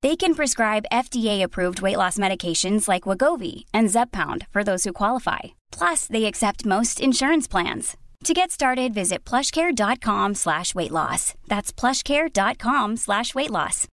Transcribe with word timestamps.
They 0.00 0.14
can 0.14 0.34
prescribe 0.34 0.86
FDA-approved 0.92 1.82
weight 1.82 1.96
loss 1.96 2.18
medications 2.18 2.86
like 2.86 3.02
Wagovi 3.02 3.64
and 3.74 3.88
Zepbound 3.88 4.46
for 4.50 4.62
those 4.62 4.84
who 4.84 4.92
qualify. 4.92 5.58
Plus, 5.72 6.06
they 6.06 6.26
accept 6.26 6.64
most 6.64 7.00
insurance 7.00 7.48
plans. 7.48 7.96
To 8.24 8.34
get 8.34 8.50
started, 8.50 8.94
visit 8.94 9.24
plushcare.com 9.24 10.34
slash 10.34 10.74
weight 10.74 10.92
loss. 10.92 11.34
That's 11.48 11.72
plushcare.com 11.72 12.96
slash 12.96 13.34
weight 13.34 13.50
loss. 13.50 13.86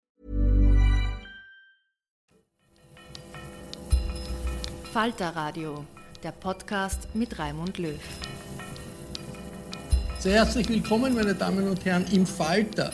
Falter 4.94 5.32
Radio, 5.36 5.86
der 6.22 6.32
Podcast 6.34 7.08
mit 7.16 7.38
Raimund 7.40 7.78
Löw. 7.80 8.00
Sehr 10.20 10.34
herzlich 10.34 10.70
willkommen, 10.70 11.16
meine 11.16 11.34
Damen 11.36 11.68
und 11.68 11.84
Herren, 11.84 12.06
im 12.12 12.26
Falter. 12.26 12.94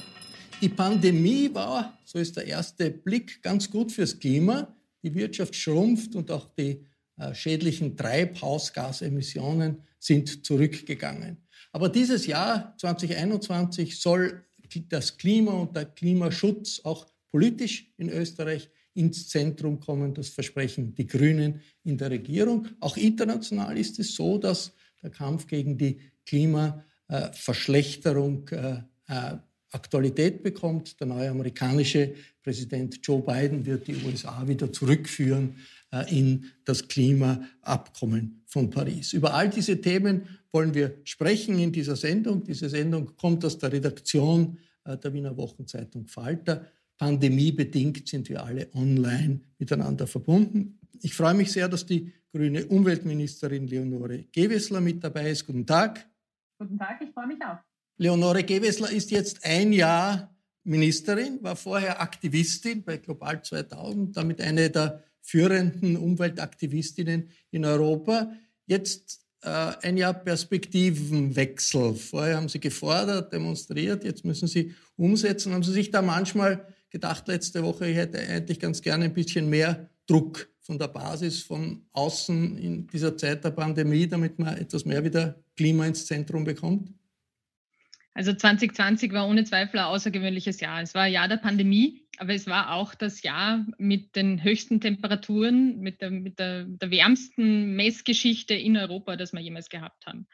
Die 0.61 0.69
Pandemie 0.69 1.49
war, 1.53 1.97
so 2.03 2.19
ist 2.19 2.35
der 2.35 2.45
erste 2.45 2.91
Blick, 2.91 3.41
ganz 3.41 3.69
gut 3.69 3.93
fürs 3.93 4.19
Klima. 4.19 4.75
Die 5.03 5.15
Wirtschaft 5.15 5.55
schrumpft 5.55 6.15
und 6.15 6.29
auch 6.31 6.49
die 6.57 6.85
äh, 7.17 7.33
schädlichen 7.33 7.95
Treibhausgasemissionen 7.95 9.77
sind 9.99 10.45
zurückgegangen. 10.45 11.37
Aber 11.71 11.87
dieses 11.87 12.25
Jahr 12.25 12.75
2021 12.77 14.01
soll 14.01 14.43
das 14.89 15.17
Klima 15.17 15.53
und 15.53 15.73
der 15.75 15.85
Klimaschutz 15.85 16.81
auch 16.83 17.07
politisch 17.31 17.91
in 17.97 18.09
Österreich 18.09 18.69
ins 18.93 19.29
Zentrum 19.29 19.79
kommen. 19.79 20.13
Das 20.13 20.29
versprechen 20.29 20.93
die 20.93 21.07
Grünen 21.07 21.61
in 21.85 21.97
der 21.97 22.11
Regierung. 22.11 22.67
Auch 22.81 22.97
international 22.97 23.77
ist 23.77 23.97
es 23.99 24.13
so, 24.13 24.37
dass 24.37 24.73
der 25.01 25.09
Kampf 25.09 25.47
gegen 25.47 25.77
die 25.77 26.01
Klimaverschlechterung 26.25 28.49
äh, 28.49 28.81
äh, 29.07 29.37
Aktualität 29.71 30.43
bekommt. 30.43 30.99
Der 30.99 31.07
neue 31.07 31.29
amerikanische 31.29 32.13
Präsident 32.41 32.99
Joe 33.03 33.21
Biden 33.21 33.65
wird 33.65 33.87
die 33.87 33.95
USA 34.05 34.47
wieder 34.47 34.71
zurückführen 34.71 35.55
äh, 35.91 36.17
in 36.17 36.45
das 36.65 36.87
Klimaabkommen 36.87 38.41
von 38.45 38.69
Paris. 38.69 39.13
Über 39.13 39.33
all 39.33 39.49
diese 39.49 39.79
Themen 39.79 40.27
wollen 40.51 40.73
wir 40.73 40.97
sprechen 41.03 41.59
in 41.59 41.71
dieser 41.71 41.95
Sendung. 41.95 42.43
Diese 42.43 42.69
Sendung 42.69 43.15
kommt 43.15 43.45
aus 43.45 43.57
der 43.57 43.71
Redaktion 43.71 44.57
äh, 44.85 44.97
der 44.97 45.13
Wiener 45.13 45.37
Wochenzeitung 45.37 46.07
Falter. 46.07 46.65
Pandemiebedingt 46.97 48.07
sind 48.07 48.27
wir 48.29 48.43
alle 48.43 48.67
online 48.73 49.39
miteinander 49.57 50.05
verbunden. 50.05 50.79
Ich 51.01 51.13
freue 51.13 51.33
mich 51.33 51.51
sehr, 51.51 51.69
dass 51.69 51.85
die 51.85 52.11
grüne 52.31 52.65
Umweltministerin 52.65 53.67
Leonore 53.67 54.25
Gewessler 54.31 54.81
mit 54.81 55.03
dabei 55.03 55.31
ist. 55.31 55.45
Guten 55.45 55.65
Tag. 55.65 56.05
Guten 56.57 56.77
Tag, 56.77 57.01
ich 57.01 57.11
freue 57.11 57.27
mich 57.27 57.41
auch. 57.41 57.68
Leonore 57.99 58.45
Gewessler 58.45 58.89
ist 58.91 59.11
jetzt 59.11 59.43
ein 59.43 59.73
Jahr 59.73 60.33
Ministerin, 60.63 61.43
war 61.43 61.57
vorher 61.57 62.01
Aktivistin 62.01 62.81
bei 62.81 62.95
Global 62.95 63.43
2000, 63.43 64.15
damit 64.15 64.39
eine 64.39 64.69
der 64.69 65.03
führenden 65.21 65.97
Umweltaktivistinnen 65.97 67.29
in 67.51 67.65
Europa. 67.65 68.31
Jetzt 68.65 69.25
äh, 69.41 69.49
ein 69.81 69.97
Jahr 69.97 70.13
Perspektivenwechsel. 70.13 71.93
Vorher 71.93 72.37
haben 72.37 72.47
Sie 72.47 72.61
gefordert, 72.61 73.33
demonstriert, 73.33 74.05
jetzt 74.05 74.23
müssen 74.23 74.47
Sie 74.47 74.73
umsetzen. 74.95 75.53
Haben 75.53 75.63
Sie 75.63 75.73
sich 75.73 75.91
da 75.91 76.01
manchmal 76.01 76.65
gedacht, 76.89 77.27
letzte 77.27 77.63
Woche, 77.63 77.89
ich 77.89 77.97
hätte 77.97 78.19
eigentlich 78.19 78.61
ganz 78.61 78.81
gerne 78.81 79.05
ein 79.05 79.13
bisschen 79.13 79.49
mehr 79.49 79.89
Druck 80.07 80.49
von 80.61 80.79
der 80.79 80.87
Basis, 80.87 81.41
von 81.41 81.81
außen 81.91 82.57
in 82.59 82.87
dieser 82.87 83.17
Zeit 83.17 83.43
der 83.43 83.51
Pandemie, 83.51 84.07
damit 84.07 84.39
man 84.39 84.55
etwas 84.55 84.85
mehr 84.85 85.03
wieder 85.03 85.43
Klima 85.57 85.85
ins 85.85 86.05
Zentrum 86.05 86.45
bekommt? 86.45 86.93
Also 88.19 88.33
2020 88.33 89.13
war 89.13 89.29
ohne 89.29 89.45
Zweifel 89.45 89.79
ein 89.79 89.85
außergewöhnliches 89.85 90.59
Jahr. 90.59 90.81
Es 90.81 90.93
war 90.93 91.03
ein 91.03 91.13
Jahr 91.13 91.29
der 91.29 91.37
Pandemie, 91.37 92.05
aber 92.17 92.33
es 92.33 92.47
war 92.47 92.73
auch 92.73 92.93
das 92.93 93.21
Jahr 93.21 93.65
mit 93.77 94.13
den 94.17 94.43
höchsten 94.43 94.81
Temperaturen, 94.81 95.79
mit 95.79 96.01
der, 96.01 96.11
mit 96.11 96.37
der, 96.37 96.65
der 96.65 96.91
wärmsten 96.91 97.77
Messgeschichte 97.77 98.55
in 98.55 98.75
Europa, 98.75 99.15
das 99.15 99.31
wir 99.31 99.39
jemals 99.39 99.69
gehabt 99.69 100.05
haben. 100.05 100.27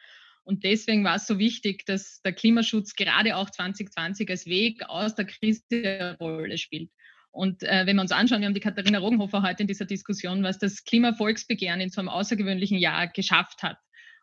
Und 0.43 0.63
deswegen 0.63 1.03
war 1.03 1.17
es 1.17 1.27
so 1.27 1.37
wichtig, 1.37 1.85
dass 1.85 2.23
der 2.23 2.33
Klimaschutz 2.33 2.95
gerade 2.95 3.35
auch 3.35 3.51
2020 3.51 4.31
als 4.31 4.47
Weg 4.47 4.81
aus 4.89 5.13
der 5.13 5.25
Krise 5.25 5.61
eine 5.71 6.17
Rolle 6.17 6.57
spielt. 6.57 6.89
Und 7.29 7.61
äh, 7.61 7.85
wenn 7.85 7.97
wir 7.97 8.01
uns 8.01 8.11
anschauen, 8.11 8.39
wir 8.39 8.47
haben 8.47 8.55
die 8.55 8.61
Katharina 8.61 8.97
Rogenhofer 8.97 9.43
heute 9.43 9.61
in 9.61 9.67
dieser 9.67 9.85
Diskussion, 9.85 10.41
was 10.41 10.57
das 10.57 10.85
Klimavolksbegehren 10.85 11.81
in 11.81 11.91
so 11.91 12.01
einem 12.01 12.09
außergewöhnlichen 12.09 12.79
Jahr 12.79 13.09
geschafft 13.09 13.61
hat 13.61 13.77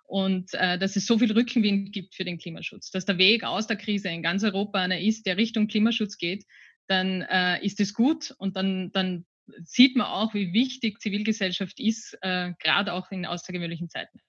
und 0.05 0.53
äh, 0.55 0.79
dass 0.79 0.97
es 0.97 1.07
so 1.07 1.19
viel 1.19 1.33
Rückenwind 1.33 1.93
gibt 1.93 2.15
für 2.15 2.25
den 2.25 2.39
Klimaschutz, 2.39 2.91
dass 2.91 3.05
der 3.05 3.19
Weg 3.19 3.45
aus 3.45 3.67
der 3.67 3.77
Krise 3.77 4.09
in 4.09 4.23
ganz 4.23 4.45
Europa 4.45 4.79
einer 4.79 5.01
ist, 5.01 5.27
der 5.27 5.37
Richtung 5.37 5.69
Klimaschutz 5.69 6.19
geht, 6.19 6.45
dann 6.89 7.23
äh, 7.23 7.65
ist 7.65 7.81
es 7.81 7.95
gut 7.95 8.35
und 8.39 8.57
dann, 8.57 8.93
dann 8.93 9.25
sieht 9.65 9.97
man 9.97 10.07
auch, 10.07 10.35
wie 10.35 10.53
wichtig 10.53 11.01
Zivilgesellschaft 11.01 11.81
ist, 11.81 12.17
äh, 12.23 12.53
gerade 12.63 12.93
auch 12.93 13.11
in 13.11 13.27
außergewöhnlichen 13.27 13.89
Zeiten. 13.89 14.21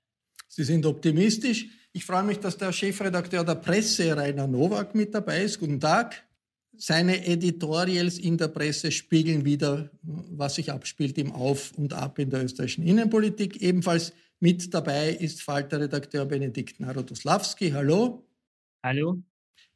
Sie 0.47 0.63
sind 0.63 0.85
optimistisch. 0.85 1.67
Ich 1.94 2.05
freue 2.05 2.23
mich, 2.23 2.40
dass 2.40 2.57
der 2.57 2.72
Chefredakteur 2.72 3.44
der 3.44 3.55
Presse, 3.55 4.16
Rainer 4.16 4.47
Nowak, 4.47 4.94
mit 4.95 5.13
dabei 5.13 5.43
ist. 5.43 5.59
Guten 5.59 5.79
Tag. 5.79 6.23
Seine 6.75 7.25
Editorials 7.25 8.17
in 8.17 8.37
der 8.37 8.47
Presse 8.47 8.91
spiegeln 8.91 9.46
wieder, 9.46 9.91
was 10.02 10.55
sich 10.55 10.72
abspielt 10.72 11.17
im 11.17 11.31
Auf 11.31 11.72
und 11.78 11.93
Ab 11.93 12.17
in 12.20 12.29
der 12.29 12.43
österreichischen 12.43 12.84
Innenpolitik. 12.84 13.61
Ebenfalls 13.61 14.14
mit 14.43 14.73
dabei 14.73 15.11
ist 15.11 15.41
Falter-Redakteur 15.41 16.25
Benedikt 16.25 16.78
Narodoslawski. 16.81 17.72
Hallo. 17.72 18.28
Hallo. 18.84 19.23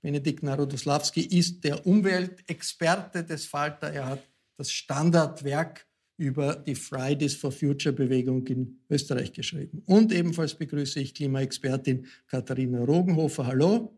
Benedikt 0.02 0.44
Narodoslawski 0.44 1.22
ist 1.22 1.64
der 1.64 1.88
Umweltexperte 1.88 3.24
des 3.24 3.46
Falter. 3.46 3.94
Er 3.94 4.08
hat 4.08 4.28
das 4.58 4.70
Standardwerk 4.70 5.88
über 6.18 6.54
die 6.58 6.76
Fridays 6.76 7.34
for 7.34 7.54
Future 7.54 7.96
Bewegung 7.96 8.46
in 8.48 8.82
Österreich 8.90 9.32
geschrieben. 9.32 9.84
Und 9.86 10.12
ebenfalls 10.12 10.54
begrüße 10.54 11.00
ich 11.00 11.14
Klimaexpertin 11.14 12.06
Katharina 12.28 12.84
Rogenhofer. 12.84 13.48
Hallo. 13.48 13.98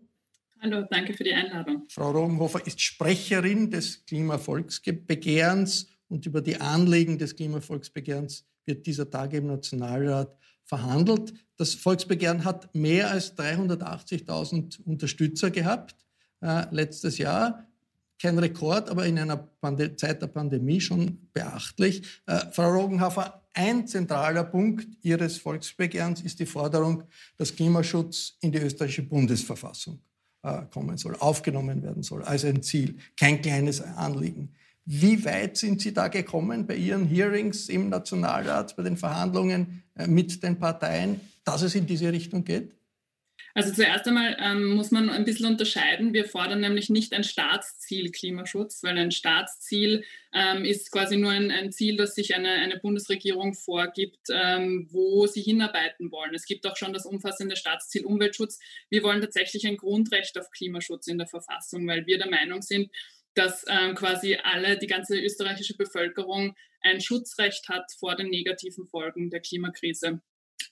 Hallo, 0.61 0.85
danke 0.87 1.15
für 1.15 1.23
die 1.23 1.33
Einladung. 1.33 1.85
Frau 1.89 2.11
Rogenhofer 2.11 2.63
ist 2.67 2.79
Sprecherin 2.79 3.71
des 3.71 4.05
Klimavolksbegehrens 4.05 5.87
und 6.09 6.27
über 6.27 6.41
die 6.41 6.61
Anliegen 6.61 7.17
des 7.17 7.35
Klimavolksbegehrens 7.35 8.45
wird 8.65 8.85
dieser 8.85 9.09
Tag 9.09 9.33
im 9.33 9.47
Nationalrat 9.47 10.37
verhandelt. 10.69 11.33
Das 11.57 11.73
Volksbegehren 11.73 12.45
hat 12.45 12.73
mehr 12.73 13.09
als 13.09 13.35
380.000 13.35 14.81
Unterstützer 14.85 15.49
gehabt 15.49 15.95
äh, 16.41 16.65
letztes 16.71 17.17
Jahr. 17.17 17.65
kein 18.21 18.37
Rekord, 18.37 18.89
aber 18.89 19.05
in 19.05 19.17
einer 19.17 19.37
Pande 19.37 19.95
Zeit 19.95 20.21
der 20.21 20.27
Pandemie 20.27 20.79
schon 20.81 21.29
beachtlich. 21.33 22.03
Äh, 22.27 22.51
Frau 22.51 22.71
Rogenhofer, 22.71 23.41
ein 23.53 23.87
zentraler 23.87 24.43
Punkt 24.43 24.87
Ihres 25.01 25.37
Volksbegehrens 25.37 26.21
ist 26.21 26.39
die 26.39 26.45
Forderung, 26.45 27.03
dass 27.37 27.55
Klimaschutz 27.55 28.37
in 28.41 28.51
die 28.51 28.59
österreichische 28.59 29.03
Bundesverfassung 29.03 29.99
äh, 30.43 30.63
kommen 30.69 30.97
soll, 30.97 31.15
aufgenommen 31.15 31.81
werden 31.81 32.03
soll, 32.03 32.23
als 32.23 32.45
ein 32.45 32.61
Ziel, 32.61 32.97
kein 33.17 33.41
kleines 33.41 33.81
Anliegen. 33.81 34.53
Wie 34.91 35.23
weit 35.23 35.55
sind 35.55 35.81
Sie 35.81 35.93
da 35.93 36.07
gekommen 36.07 36.65
bei 36.65 36.75
Ihren 36.75 37.05
Hearings 37.05 37.69
im 37.69 37.89
Nationalrat, 37.89 38.75
bei 38.75 38.81
den 38.81 38.97
Verhandlungen 38.97 39.83
äh, 39.95 40.07
mit 40.07 40.41
den 40.41 40.57
Parteien, 40.57 41.21
dass 41.45 41.61
es 41.61 41.75
in 41.75 41.85
diese 41.85 42.11
Richtung 42.11 42.43
geht? 42.43 42.71
Also 43.53 43.71
zuerst 43.71 44.07
einmal 44.07 44.35
ähm, 44.39 44.75
muss 44.75 44.89
man 44.89 45.11
ein 45.11 45.25
bisschen 45.25 45.45
unterscheiden. 45.45 46.13
Wir 46.13 46.25
fordern 46.25 46.61
nämlich 46.61 46.89
nicht 46.89 47.13
ein 47.13 47.23
Staatsziel 47.23 48.09
Klimaschutz, 48.11 48.81
weil 48.81 48.97
ein 48.97 49.11
Staatsziel 49.11 50.05
ähm, 50.33 50.65
ist 50.65 50.91
quasi 50.91 51.17
nur 51.17 51.29
ein, 51.29 51.51
ein, 51.51 51.71
Ziel, 51.71 51.95
das 51.95 52.15
sich 52.15 52.33
eine, 52.33 52.49
eine 52.49 52.79
Bundesregierung 52.79 53.53
vorgibt, 53.53 54.29
ähm, 54.31 54.87
wo 54.89 55.27
sie 55.27 55.41
hinarbeiten 55.41 56.11
wollen. 56.11 56.33
Es 56.33 56.45
gibt 56.45 56.65
auch 56.65 56.77
schon 56.77 56.93
das 56.93 57.05
umfassende 57.05 57.55
Staatsziel 57.55 58.05
Umweltschutz. 58.05 58.57
Wir 58.89 59.03
wollen 59.03 59.21
tatsächlich 59.21 59.67
ein 59.67 59.77
Grundrecht 59.77 60.39
auf 60.39 60.49
Klimaschutz 60.49 61.05
in 61.05 61.19
der 61.19 61.27
Verfassung, 61.27 61.85
weil 61.85 62.07
wir 62.07 62.17
der 62.17 62.29
Meinung 62.31 62.63
sind, 62.63 62.89
dass 63.35 63.65
ähm, 63.67 63.95
quasi 63.95 64.37
alle, 64.43 64.77
die 64.77 64.87
ganze 64.87 65.19
österreichische 65.19 65.75
Bevölkerung 65.77 66.55
ein 66.81 67.01
Schutzrecht 67.01 67.69
hat 67.69 67.91
vor 67.99 68.15
den 68.15 68.29
negativen 68.29 68.87
Folgen 68.87 69.29
der 69.29 69.41
Klimakrise. 69.41 70.21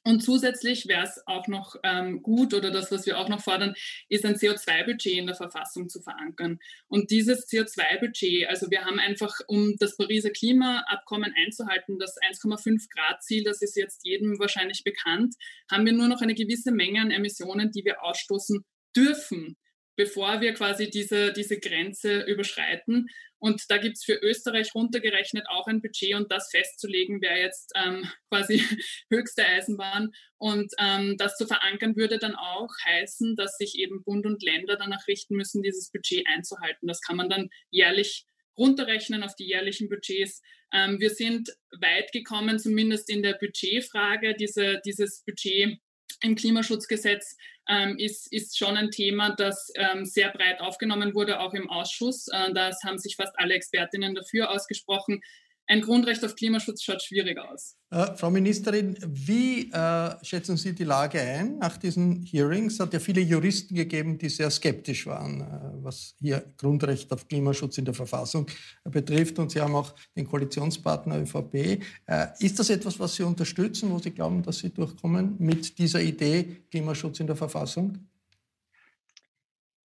Und 0.03 0.21
zusätzlich 0.21 0.87
wäre 0.87 1.03
es 1.03 1.21
auch 1.25 1.47
noch 1.47 1.75
ähm, 1.83 2.21
gut 2.21 2.53
oder 2.53 2.71
das, 2.71 2.91
was 2.91 3.05
wir 3.05 3.17
auch 3.17 3.27
noch 3.27 3.41
fordern, 3.41 3.73
ist 4.07 4.25
ein 4.25 4.35
CO2-Budget 4.35 5.17
in 5.17 5.25
der 5.25 5.35
Verfassung 5.35 5.89
zu 5.89 6.01
verankern. 6.01 6.59
Und 6.87 7.11
dieses 7.11 7.47
CO2-Budget, 7.49 8.47
also 8.47 8.71
wir 8.71 8.85
haben 8.85 8.99
einfach, 8.99 9.33
um 9.47 9.75
das 9.79 9.97
Pariser 9.97 10.29
Klimaabkommen 10.29 11.33
einzuhalten, 11.35 11.99
das 11.99 12.15
1,5 12.21 12.87
Grad-Ziel, 12.89 13.43
das 13.43 13.61
ist 13.61 13.75
jetzt 13.75 14.05
jedem 14.05 14.39
wahrscheinlich 14.39 14.85
bekannt, 14.85 15.35
haben 15.69 15.85
wir 15.85 15.93
nur 15.93 16.07
noch 16.07 16.21
eine 16.21 16.35
gewisse 16.35 16.71
Menge 16.71 17.01
an 17.01 17.11
Emissionen, 17.11 17.71
die 17.71 17.83
wir 17.83 18.01
ausstoßen 18.03 18.63
dürfen 18.95 19.57
bevor 19.97 20.39
wir 20.39 20.53
quasi 20.53 20.89
diese, 20.89 21.33
diese 21.33 21.59
Grenze 21.59 22.21
überschreiten. 22.21 23.07
Und 23.39 23.63
da 23.69 23.77
gibt 23.77 23.97
es 23.97 24.03
für 24.03 24.13
Österreich 24.13 24.73
runtergerechnet 24.73 25.45
auch 25.49 25.67
ein 25.67 25.81
Budget 25.81 26.15
und 26.15 26.31
das 26.31 26.49
festzulegen 26.49 27.21
wäre 27.21 27.39
jetzt 27.39 27.71
ähm, 27.75 28.09
quasi 28.29 28.63
höchste 29.11 29.45
Eisenbahn. 29.45 30.11
Und 30.37 30.71
ähm, 30.79 31.17
das 31.17 31.35
zu 31.35 31.45
verankern 31.45 31.95
würde 31.95 32.19
dann 32.19 32.35
auch 32.35 32.69
heißen, 32.85 33.35
dass 33.35 33.57
sich 33.57 33.77
eben 33.77 34.03
Bund 34.03 34.25
und 34.25 34.41
Länder 34.41 34.77
danach 34.77 35.07
richten 35.07 35.35
müssen, 35.35 35.61
dieses 35.61 35.91
Budget 35.91 36.25
einzuhalten. 36.27 36.87
Das 36.87 37.01
kann 37.01 37.17
man 37.17 37.29
dann 37.29 37.49
jährlich 37.69 38.25
runterrechnen 38.57 39.23
auf 39.23 39.35
die 39.35 39.47
jährlichen 39.47 39.89
Budgets. 39.89 40.41
Ähm, 40.73 40.99
wir 40.99 41.11
sind 41.11 41.49
weit 41.79 42.11
gekommen, 42.11 42.59
zumindest 42.59 43.09
in 43.09 43.21
der 43.21 43.33
Budgetfrage. 43.33 44.35
Diese, 44.35 44.81
dieses 44.83 45.23
Budget 45.23 45.79
im 46.21 46.35
Klimaschutzgesetz 46.35 47.37
ähm, 47.67 47.97
ist, 47.97 48.31
ist 48.31 48.57
schon 48.57 48.77
ein 48.77 48.91
Thema, 48.91 49.35
das 49.35 49.71
ähm, 49.75 50.05
sehr 50.05 50.29
breit 50.29 50.61
aufgenommen 50.61 51.13
wurde, 51.13 51.39
auch 51.39 51.53
im 51.53 51.69
Ausschuss. 51.69 52.27
Äh, 52.29 52.53
das 52.53 52.83
haben 52.83 52.97
sich 52.97 53.15
fast 53.15 53.37
alle 53.37 53.53
Expertinnen 53.53 54.15
dafür 54.15 54.51
ausgesprochen 54.51 55.21
ein 55.67 55.81
Grundrecht 55.81 56.23
auf 56.23 56.35
Klimaschutz 56.35 56.81
schaut 56.81 57.03
schwierig 57.03 57.37
aus. 57.37 57.75
Äh, 57.89 58.15
Frau 58.15 58.29
Ministerin, 58.29 58.97
wie 59.05 59.69
äh, 59.71 60.15
schätzen 60.23 60.57
Sie 60.57 60.73
die 60.73 60.83
Lage 60.85 61.19
ein 61.19 61.57
nach 61.59 61.77
diesen 61.77 62.21
Hearings? 62.23 62.73
Es 62.73 62.79
hat 62.79 62.93
ja 62.93 62.99
viele 62.99 63.21
Juristen 63.21 63.75
gegeben, 63.75 64.17
die 64.17 64.29
sehr 64.29 64.49
skeptisch 64.49 65.05
waren, 65.05 65.41
äh, 65.41 65.83
was 65.83 66.15
hier 66.19 66.43
Grundrecht 66.57 67.11
auf 67.11 67.27
Klimaschutz 67.27 67.77
in 67.77 67.85
der 67.85 67.93
Verfassung 67.93 68.47
betrifft. 68.83 69.39
Und 69.39 69.51
Sie 69.51 69.61
haben 69.61 69.75
auch 69.75 69.93
den 70.15 70.27
Koalitionspartner 70.27 71.19
ÖVP. 71.19 71.81
Äh, 72.05 72.27
ist 72.39 72.59
das 72.59 72.69
etwas, 72.69 72.99
was 72.99 73.15
Sie 73.15 73.23
unterstützen, 73.23 73.91
wo 73.91 73.99
Sie 73.99 74.11
glauben, 74.11 74.43
dass 74.43 74.59
Sie 74.59 74.73
durchkommen 74.73 75.35
mit 75.37 75.77
dieser 75.77 76.01
Idee 76.01 76.63
Klimaschutz 76.71 77.19
in 77.19 77.27
der 77.27 77.35
Verfassung? 77.35 78.07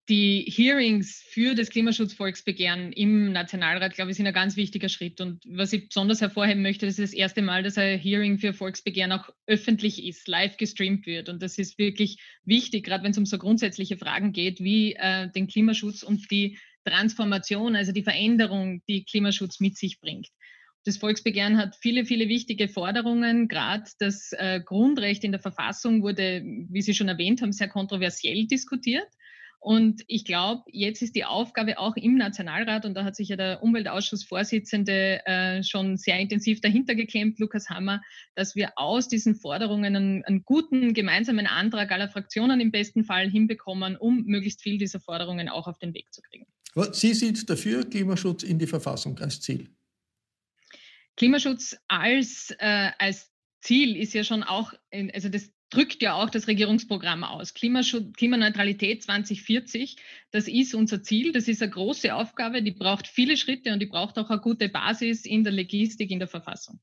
Die 0.08 0.44
Hearings 0.48 1.22
für 1.28 1.54
das 1.54 1.70
Klimaschutzvolksbegehren 1.70 2.92
im 2.92 3.30
Nationalrat, 3.32 3.94
glaube 3.94 4.10
ich, 4.10 4.16
sind 4.16 4.26
ein 4.26 4.34
ganz 4.34 4.56
wichtiger 4.56 4.88
Schritt. 4.88 5.20
Und 5.20 5.44
was 5.46 5.72
ich 5.72 5.88
besonders 5.88 6.20
hervorheben 6.20 6.62
möchte, 6.62 6.86
das 6.86 6.98
ist 6.98 7.12
das 7.12 7.18
erste 7.18 7.40
Mal, 7.40 7.62
dass 7.62 7.78
ein 7.78 7.98
Hearing 7.98 8.38
für 8.38 8.52
Volksbegehren 8.52 9.12
auch 9.12 9.30
öffentlich 9.46 10.04
ist, 10.04 10.26
live 10.26 10.56
gestreamt 10.56 11.06
wird. 11.06 11.28
Und 11.28 11.40
das 11.40 11.56
ist 11.56 11.78
wirklich 11.78 12.18
wichtig, 12.44 12.84
gerade 12.84 13.04
wenn 13.04 13.12
es 13.12 13.18
um 13.18 13.26
so 13.26 13.38
grundsätzliche 13.38 13.96
Fragen 13.96 14.32
geht, 14.32 14.60
wie 14.60 14.94
äh, 14.94 15.30
den 15.30 15.46
Klimaschutz 15.46 16.02
und 16.02 16.30
die 16.30 16.58
Transformation, 16.84 17.76
also 17.76 17.92
die 17.92 18.02
Veränderung, 18.02 18.82
die 18.88 19.04
Klimaschutz 19.04 19.60
mit 19.60 19.78
sich 19.78 20.00
bringt. 20.00 20.28
Das 20.84 20.96
Volksbegehren 20.96 21.58
hat 21.58 21.76
viele, 21.80 22.04
viele 22.04 22.28
wichtige 22.28 22.66
Forderungen. 22.66 23.46
Gerade 23.46 23.84
das 24.00 24.32
äh, 24.32 24.60
Grundrecht 24.60 25.22
in 25.22 25.30
der 25.30 25.40
Verfassung 25.40 26.02
wurde, 26.02 26.42
wie 26.44 26.82
Sie 26.82 26.92
schon 26.92 27.08
erwähnt 27.08 27.40
haben, 27.40 27.52
sehr 27.52 27.68
kontroversiell 27.68 28.46
diskutiert. 28.48 29.06
Und 29.62 30.02
ich 30.08 30.24
glaube, 30.24 30.64
jetzt 30.72 31.02
ist 31.02 31.14
die 31.14 31.24
Aufgabe 31.24 31.78
auch 31.78 31.94
im 31.94 32.16
Nationalrat, 32.16 32.84
und 32.84 32.94
da 32.94 33.04
hat 33.04 33.14
sich 33.14 33.28
ja 33.28 33.36
der 33.36 33.62
Umweltausschussvorsitzende 33.62 35.24
äh, 35.24 35.62
schon 35.62 35.96
sehr 35.96 36.18
intensiv 36.18 36.60
dahinter 36.60 36.96
geklemmt, 36.96 37.38
Lukas 37.38 37.70
Hammer, 37.70 38.02
dass 38.34 38.56
wir 38.56 38.72
aus 38.74 39.06
diesen 39.06 39.36
Forderungen 39.36 39.94
einen, 39.94 40.24
einen, 40.24 40.42
guten 40.42 40.94
gemeinsamen 40.94 41.46
Antrag 41.46 41.92
aller 41.92 42.08
Fraktionen 42.08 42.60
im 42.60 42.72
besten 42.72 43.04
Fall 43.04 43.30
hinbekommen, 43.30 43.96
um 43.96 44.24
möglichst 44.24 44.62
viel 44.62 44.78
dieser 44.78 44.98
Forderungen 44.98 45.48
auch 45.48 45.68
auf 45.68 45.78
den 45.78 45.94
Weg 45.94 46.12
zu 46.12 46.22
kriegen. 46.22 46.46
Sie 46.90 47.14
sind 47.14 47.48
dafür 47.48 47.88
Klimaschutz 47.88 48.42
in 48.42 48.58
die 48.58 48.66
Verfassung 48.66 49.16
als 49.20 49.40
Ziel. 49.40 49.68
Klimaschutz 51.16 51.76
als, 51.86 52.52
äh, 52.58 52.90
als 52.98 53.30
Ziel 53.60 53.96
ist 53.96 54.12
ja 54.12 54.24
schon 54.24 54.42
auch, 54.42 54.72
in, 54.90 55.08
also 55.12 55.28
das 55.28 55.52
drückt 55.72 56.02
ja 56.02 56.14
auch 56.14 56.30
das 56.30 56.46
Regierungsprogramm 56.46 57.24
aus. 57.24 57.54
Klimaschutz, 57.54 58.12
Klimaneutralität 58.16 59.02
2040, 59.02 59.96
das 60.30 60.46
ist 60.46 60.74
unser 60.74 61.02
Ziel. 61.02 61.32
Das 61.32 61.48
ist 61.48 61.62
eine 61.62 61.70
große 61.70 62.14
Aufgabe, 62.14 62.62
die 62.62 62.72
braucht 62.72 63.08
viele 63.08 63.36
Schritte 63.36 63.72
und 63.72 63.80
die 63.80 63.86
braucht 63.86 64.18
auch 64.18 64.30
eine 64.30 64.40
gute 64.40 64.68
Basis 64.68 65.24
in 65.24 65.44
der 65.44 65.52
Logistik, 65.52 66.10
in 66.10 66.18
der 66.18 66.28
Verfassung. 66.28 66.78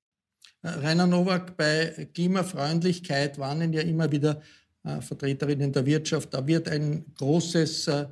Äh, 0.63 0.69
Rainer 0.69 1.07
Nowak, 1.07 1.55
bei 1.55 2.09
Klimafreundlichkeit 2.13 3.37
warnen 3.37 3.71
ja 3.73 3.81
immer 3.81 4.11
wieder 4.11 4.41
äh, 4.83 5.01
Vertreterinnen 5.01 5.71
der 5.71 5.85
Wirtschaft, 5.85 6.33
da 6.33 6.45
wird 6.45 6.67
ein 6.67 7.05
großes 7.15 7.87
äh, 7.87 8.07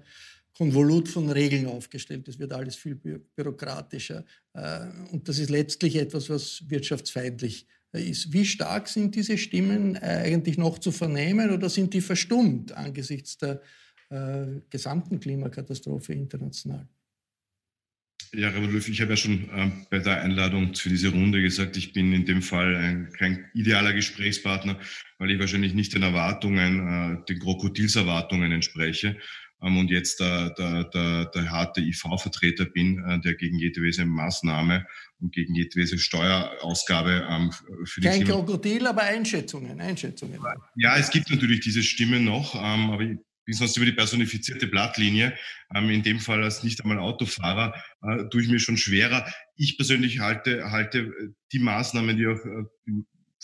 Konvolut 0.56 1.08
von 1.08 1.30
Regeln 1.30 1.68
aufgestellt. 1.68 2.28
Das 2.28 2.40
wird 2.40 2.52
alles 2.52 2.76
viel 2.76 2.96
bü 2.96 3.20
bürokratischer. 3.36 4.26
Und 5.12 5.30
das 5.30 5.38
ist 5.38 5.52
letztlich 5.52 5.98
etwas, 5.98 6.32
was 6.32 6.64
wirtschaftsfeindlich 6.68 7.68
ist 7.68 7.77
ist. 8.00 8.34
Wie 8.34 8.46
stark 8.46 8.88
sind 8.88 9.16
diese 9.16 9.38
Stimmen 9.38 9.96
äh, 9.96 10.24
eigentlich 10.26 10.58
noch 10.58 10.80
zu 10.80 10.92
vernehmen 10.92 11.52
oder 11.52 11.70
sind 11.70 11.94
die 11.94 12.02
verstummt 12.02 12.72
angesichts 12.72 13.38
der 13.38 13.62
äh, 14.10 14.62
gesamten 14.70 15.20
Klimakatastrophe 15.20 16.14
international? 16.14 16.88
Ja, 18.34 18.50
Rudolf, 18.50 18.90
ich 18.90 19.00
habe 19.02 19.12
ja 19.12 19.18
schon 19.18 19.50
äh, 19.50 19.72
bei 19.90 20.00
der 20.00 20.22
Einladung 20.22 20.76
für 20.76 20.90
diese 20.90 21.10
Runde 21.10 21.42
gesagt, 21.42 21.78
ich 21.78 21.94
bin 21.94 22.12
in 22.12 22.26
dem 22.26 22.42
Fall 22.42 22.76
ein, 22.76 23.12
kein 23.14 23.46
idealer 23.54 23.94
Gesprächspartner, 23.94 24.80
weil 25.18 25.32
ich 25.32 25.40
wahrscheinlich 25.40 25.74
nicht 25.74 25.94
den 25.94 26.04
Erwartungen, 26.04 27.22
äh, 27.22 27.26
den 27.26 27.40
Krokodilserwartungen 27.40 28.52
entspreche 28.52 29.10
ähm, 29.10 29.18
und 29.60 29.90
jetzt 29.90 30.20
der, 30.20 30.52
der, 30.52 30.84
der, 30.86 31.26
der 31.26 31.52
harte 31.52 31.82
IV-Vertreter 31.82 32.66
bin, 32.66 33.04
äh, 33.04 33.20
der 33.20 33.34
gegen 33.34 33.58
jedwede 33.58 34.06
Maßnahme 34.06 34.86
und 35.20 35.34
gegen 35.34 35.56
jedwede 35.56 35.98
Steuerausgabe 35.98 37.28
ähm, 37.30 37.52
für 37.86 38.02
die 38.02 38.08
Kein 38.08 38.24
Klima 38.24 38.36
Krokodil, 38.36 38.86
aber 38.86 39.04
Einschätzungen, 39.04 39.82
Einschätzungen. 39.82 40.40
Ja, 40.76 40.98
es 40.98 41.10
gibt 41.10 41.30
natürlich 41.32 41.62
diese 41.62 41.82
Stimme 41.82 42.20
noch, 42.20 42.56
ähm, 42.56 42.92
aber 42.92 43.02
ich 43.02 43.18
bin 43.46 43.56
sonst 43.56 43.78
über 43.78 43.86
die 43.86 43.94
personifizierte 43.94 44.68
Blattlinie. 44.68 45.36
Ähm, 45.74 45.90
in 45.90 46.04
dem 46.04 46.20
Fall 46.20 46.44
als 46.44 46.64
nicht 46.64 46.82
einmal 46.84 47.00
Autofahrer 47.00 47.74
äh, 48.04 48.30
tue 48.30 48.42
ich 48.42 48.50
mir 48.50 48.60
schon 48.60 48.78
schwerer. 48.78 49.32
Ich 49.56 49.78
persönlich 49.78 50.20
halte, 50.20 50.70
halte 50.70 51.12
die 51.52 51.60
Maßnahmen, 51.60 52.16
die 52.16 52.28
auch 52.28 52.46
äh, 52.46 52.92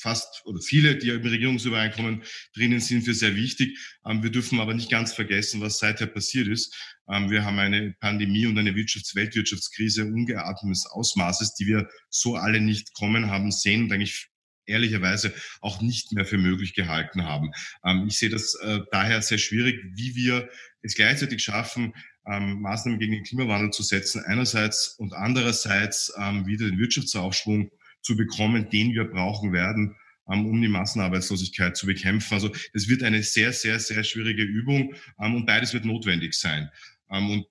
fast 0.04 0.46
oder 0.46 0.60
viele, 0.60 0.98
die 0.98 1.10
im 1.10 1.22
Regierungsübereinkommen 1.22 2.24
drinnen 2.56 2.82
sind, 2.82 3.04
für 3.04 3.14
sehr 3.14 3.36
wichtig. 3.36 3.80
Ähm, 4.06 4.22
wir 4.22 4.30
dürfen 4.30 4.60
aber 4.60 4.74
nicht 4.74 4.92
ganz 4.92 5.14
vergessen, 5.14 5.62
was 5.62 5.80
seither 5.80 6.08
passiert 6.08 6.48
ist. 6.50 6.76
Ähm, 7.10 7.32
wir 7.32 7.46
haben 7.46 7.58
eine 7.58 7.96
Pandemie 8.00 8.46
und 8.46 8.58
eine 8.58 8.72
Wirtschafts-, 8.72 9.16
Weltwirtschaftskrise 9.16 10.06
ungeatmetes 10.06 10.86
Ausmaßes, 10.88 11.56
die 11.56 11.68
wir 11.68 11.88
so 12.10 12.36
alle 12.36 12.60
nicht 12.60 12.94
kommen 12.94 13.32
haben 13.32 13.52
sehen 13.52 13.86
und 13.86 13.94
eigentlich 13.94 14.28
ehrlicherweise 14.66 15.34
auch 15.62 15.82
nicht 15.82 16.12
mehr 16.12 16.26
für 16.26 16.38
möglich 16.38 16.74
gehalten 16.74 17.24
haben. 17.24 17.52
Ähm, 17.86 18.06
ich 18.08 18.18
sehe 18.18 18.30
das 18.30 18.56
äh, 18.56 18.82
daher 18.92 19.22
sehr 19.22 19.38
schwierig, 19.38 19.82
wie 19.96 20.16
wir 20.16 20.50
es 20.82 20.96
gleichzeitig 20.96 21.42
schaffen, 21.42 21.94
Maßnahmen 22.26 23.00
gegen 23.00 23.12
den 23.12 23.24
Klimawandel 23.26 23.72
zu 23.72 23.84
setzen, 23.84 24.24
einerseits 24.26 24.96
und 24.98 25.14
andererseits 25.14 26.10
wieder 26.46 26.70
den 26.70 26.80
Wirtschaftsaufschwung 26.80 27.70
zu 28.04 28.16
bekommen, 28.16 28.70
den 28.70 28.94
wir 28.94 29.06
brauchen 29.06 29.52
werden, 29.52 29.96
ähm, 30.30 30.46
um 30.46 30.62
die 30.62 30.68
Massenarbeitslosigkeit 30.68 31.76
zu 31.76 31.88
bekämpfen. 31.88 32.36
Also 32.36 32.52
es 32.74 32.88
wird 32.88 33.04
eine 33.04 33.24
sehr, 33.24 33.52
sehr, 33.52 33.80
sehr 33.80 34.04
schwierige 34.04 34.44
Übung 34.44 34.94
ähm, 35.20 35.36
und 35.36 35.46
beides 35.46 35.74
wird 35.74 35.86
notwendig 35.86 36.34
sein. 36.36 36.70
Ähm, 37.10 37.30
und 37.32 37.46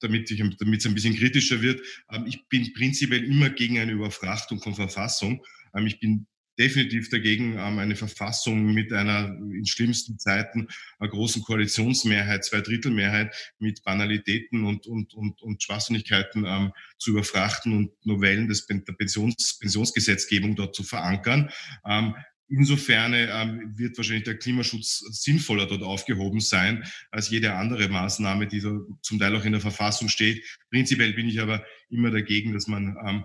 damit 0.00 0.30
es 0.30 0.40
ein 0.40 0.94
bisschen 0.94 1.16
kritischer 1.16 1.62
wird. 1.62 1.80
Ich 2.26 2.44
bin 2.48 2.72
prinzipiell 2.72 3.22
immer 3.22 3.50
gegen 3.50 3.78
eine 3.78 3.92
Überfrachtung 3.92 4.60
von 4.60 4.74
Verfassung. 4.74 5.44
Ich 5.86 6.00
bin 6.00 6.26
definitiv 6.62 7.10
dagegen, 7.10 7.58
ähm, 7.58 7.78
eine 7.78 7.96
Verfassung 7.96 8.72
mit 8.72 8.92
einer 8.92 9.36
in 9.36 9.66
schlimmsten 9.66 10.18
Zeiten 10.18 10.68
einer 10.98 11.10
großen 11.10 11.42
Koalitionsmehrheit, 11.42 12.44
Zweidrittelmehrheit 12.44 13.34
mit 13.58 13.82
Banalitäten 13.82 14.64
und, 14.64 14.86
und, 14.86 15.12
und, 15.14 15.42
und 15.42 15.62
Schwachsinnigkeiten 15.62 16.44
ähm, 16.46 16.72
zu 16.98 17.10
überfrachten 17.10 17.76
und 17.76 18.06
Novellen 18.06 18.48
des, 18.48 18.66
der 18.66 18.92
Pensions, 18.92 19.58
Pensionsgesetzgebung 19.58 20.54
dort 20.54 20.74
zu 20.74 20.84
verankern. 20.84 21.50
Ähm, 21.84 22.14
Insofern 22.54 23.14
ähm, 23.14 23.72
wird 23.78 23.96
wahrscheinlich 23.96 24.24
der 24.24 24.36
Klimaschutz 24.36 24.98
sinnvoller 25.22 25.64
dort 25.64 25.82
aufgehoben 25.82 26.40
sein 26.40 26.84
als 27.10 27.30
jede 27.30 27.54
andere 27.54 27.88
Maßnahme, 27.88 28.46
die 28.46 28.60
da 28.60 28.78
zum 29.00 29.18
Teil 29.18 29.34
auch 29.34 29.44
in 29.46 29.52
der 29.52 29.62
Verfassung 29.62 30.10
steht. 30.10 30.44
Prinzipiell 30.68 31.14
bin 31.14 31.28
ich 31.28 31.40
aber 31.40 31.64
immer 31.88 32.10
dagegen, 32.10 32.52
dass 32.52 32.66
man 32.66 32.94
ähm, 33.06 33.24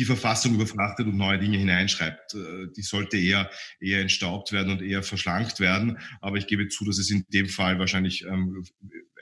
die 0.00 0.06
Verfassung 0.06 0.54
überfrachtet 0.54 1.06
und 1.06 1.16
neue 1.18 1.38
Dinge 1.38 1.58
hineinschreibt. 1.58 2.34
Äh, 2.34 2.68
die 2.74 2.82
sollte 2.82 3.18
eher, 3.18 3.50
eher 3.80 4.00
entstaubt 4.00 4.50
werden 4.50 4.72
und 4.72 4.82
eher 4.82 5.02
verschlankt 5.02 5.60
werden. 5.60 5.98
Aber 6.22 6.38
ich 6.38 6.46
gebe 6.46 6.68
zu, 6.68 6.86
dass 6.86 6.98
es 6.98 7.10
in 7.10 7.24
dem 7.28 7.48
Fall 7.48 7.78
wahrscheinlich 7.78 8.24
ähm, 8.24 8.64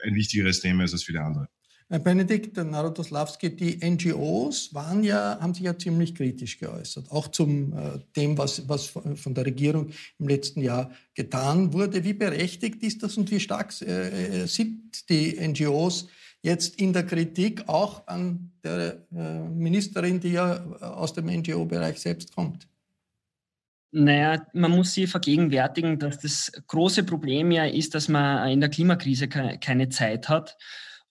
ein 0.03 0.15
wichtigeres 0.15 0.61
Thema 0.61 0.85
ist 0.85 0.93
als 0.93 1.03
viele 1.03 1.21
andere. 1.21 1.49
Herr 1.89 1.99
Benedikt 1.99 2.55
Narodoslawski, 2.55 3.55
die 3.55 3.79
NGOs 3.83 4.73
waren 4.73 5.03
ja, 5.03 5.37
haben 5.41 5.53
sich 5.53 5.63
ja 5.63 5.77
ziemlich 5.77 6.13
kritisch 6.15 6.59
geäußert, 6.59 7.11
auch 7.11 7.27
zum 7.29 7.73
äh, 7.73 7.99
dem, 8.15 8.37
was, 8.37 8.69
was 8.69 8.85
von 8.85 9.33
der 9.33 9.45
Regierung 9.45 9.89
im 10.19 10.27
letzten 10.27 10.61
Jahr 10.61 10.91
getan 11.13 11.73
wurde. 11.73 12.03
Wie 12.05 12.13
berechtigt 12.13 12.83
ist 12.83 13.03
das 13.03 13.17
und 13.17 13.29
wie 13.31 13.39
stark 13.39 13.73
äh, 13.81 14.45
sind 14.45 15.09
die 15.09 15.35
NGOs 15.45 16.07
jetzt 16.41 16.79
in 16.79 16.93
der 16.93 17.05
Kritik 17.05 17.67
auch 17.67 18.07
an 18.07 18.51
der 18.63 19.05
äh, 19.11 19.39
Ministerin, 19.49 20.19
die 20.19 20.33
ja 20.33 20.63
aus 20.81 21.13
dem 21.13 21.27
NGO-Bereich 21.27 21.99
selbst 21.99 22.33
kommt? 22.33 22.67
Naja, 23.91 24.45
man 24.53 24.71
muss 24.71 24.93
sich 24.93 25.09
vergegenwärtigen, 25.09 25.97
dass 25.97 26.19
das 26.19 26.51
große 26.67 27.03
Problem 27.03 27.49
ja 27.51 27.65
ist, 27.65 27.95
dass 27.95 28.07
man 28.07 28.49
in 28.49 28.59
der 28.59 28.69
Klimakrise 28.69 29.27
keine 29.27 29.89
Zeit 29.89 30.29
hat 30.29 30.57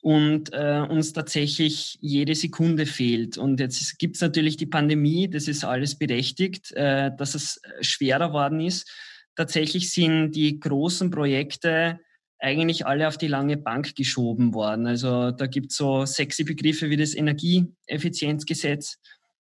und 0.01 0.53
äh, 0.53 0.87
uns 0.89 1.13
tatsächlich 1.13 1.99
jede 2.01 2.37
Sekunde 2.37 2.87
fehlt. 2.87 3.37
Und 3.37 3.59
jetzt 3.59 3.99
gibt 3.99 4.15
es 4.15 4.23
natürlich 4.23 4.57
die 4.57 4.67
Pandemie, 4.67 5.29
das 5.29 5.49
ist 5.49 5.65
alles 5.65 5.99
berechtigt, 5.99 6.71
äh, 6.73 7.11
dass 7.17 7.35
es 7.35 7.61
schwerer 7.81 8.33
worden 8.33 8.61
ist. 8.61 8.89
Tatsächlich 9.35 9.93
sind 9.93 10.33
die 10.33 10.61
großen 10.61 11.11
Projekte 11.11 11.99
eigentlich 12.39 12.87
alle 12.87 13.09
auf 13.09 13.19
die 13.19 13.27
lange 13.27 13.57
Bank 13.57 13.95
geschoben 13.97 14.55
worden. 14.55 14.87
Also 14.87 15.31
da 15.33 15.47
gibt 15.47 15.73
es 15.73 15.77
so 15.77 16.05
sexy 16.07 16.45
Begriffe 16.45 16.91
wie 16.91 16.97
das 16.97 17.15
Energieeffizienzgesetz, 17.15 18.99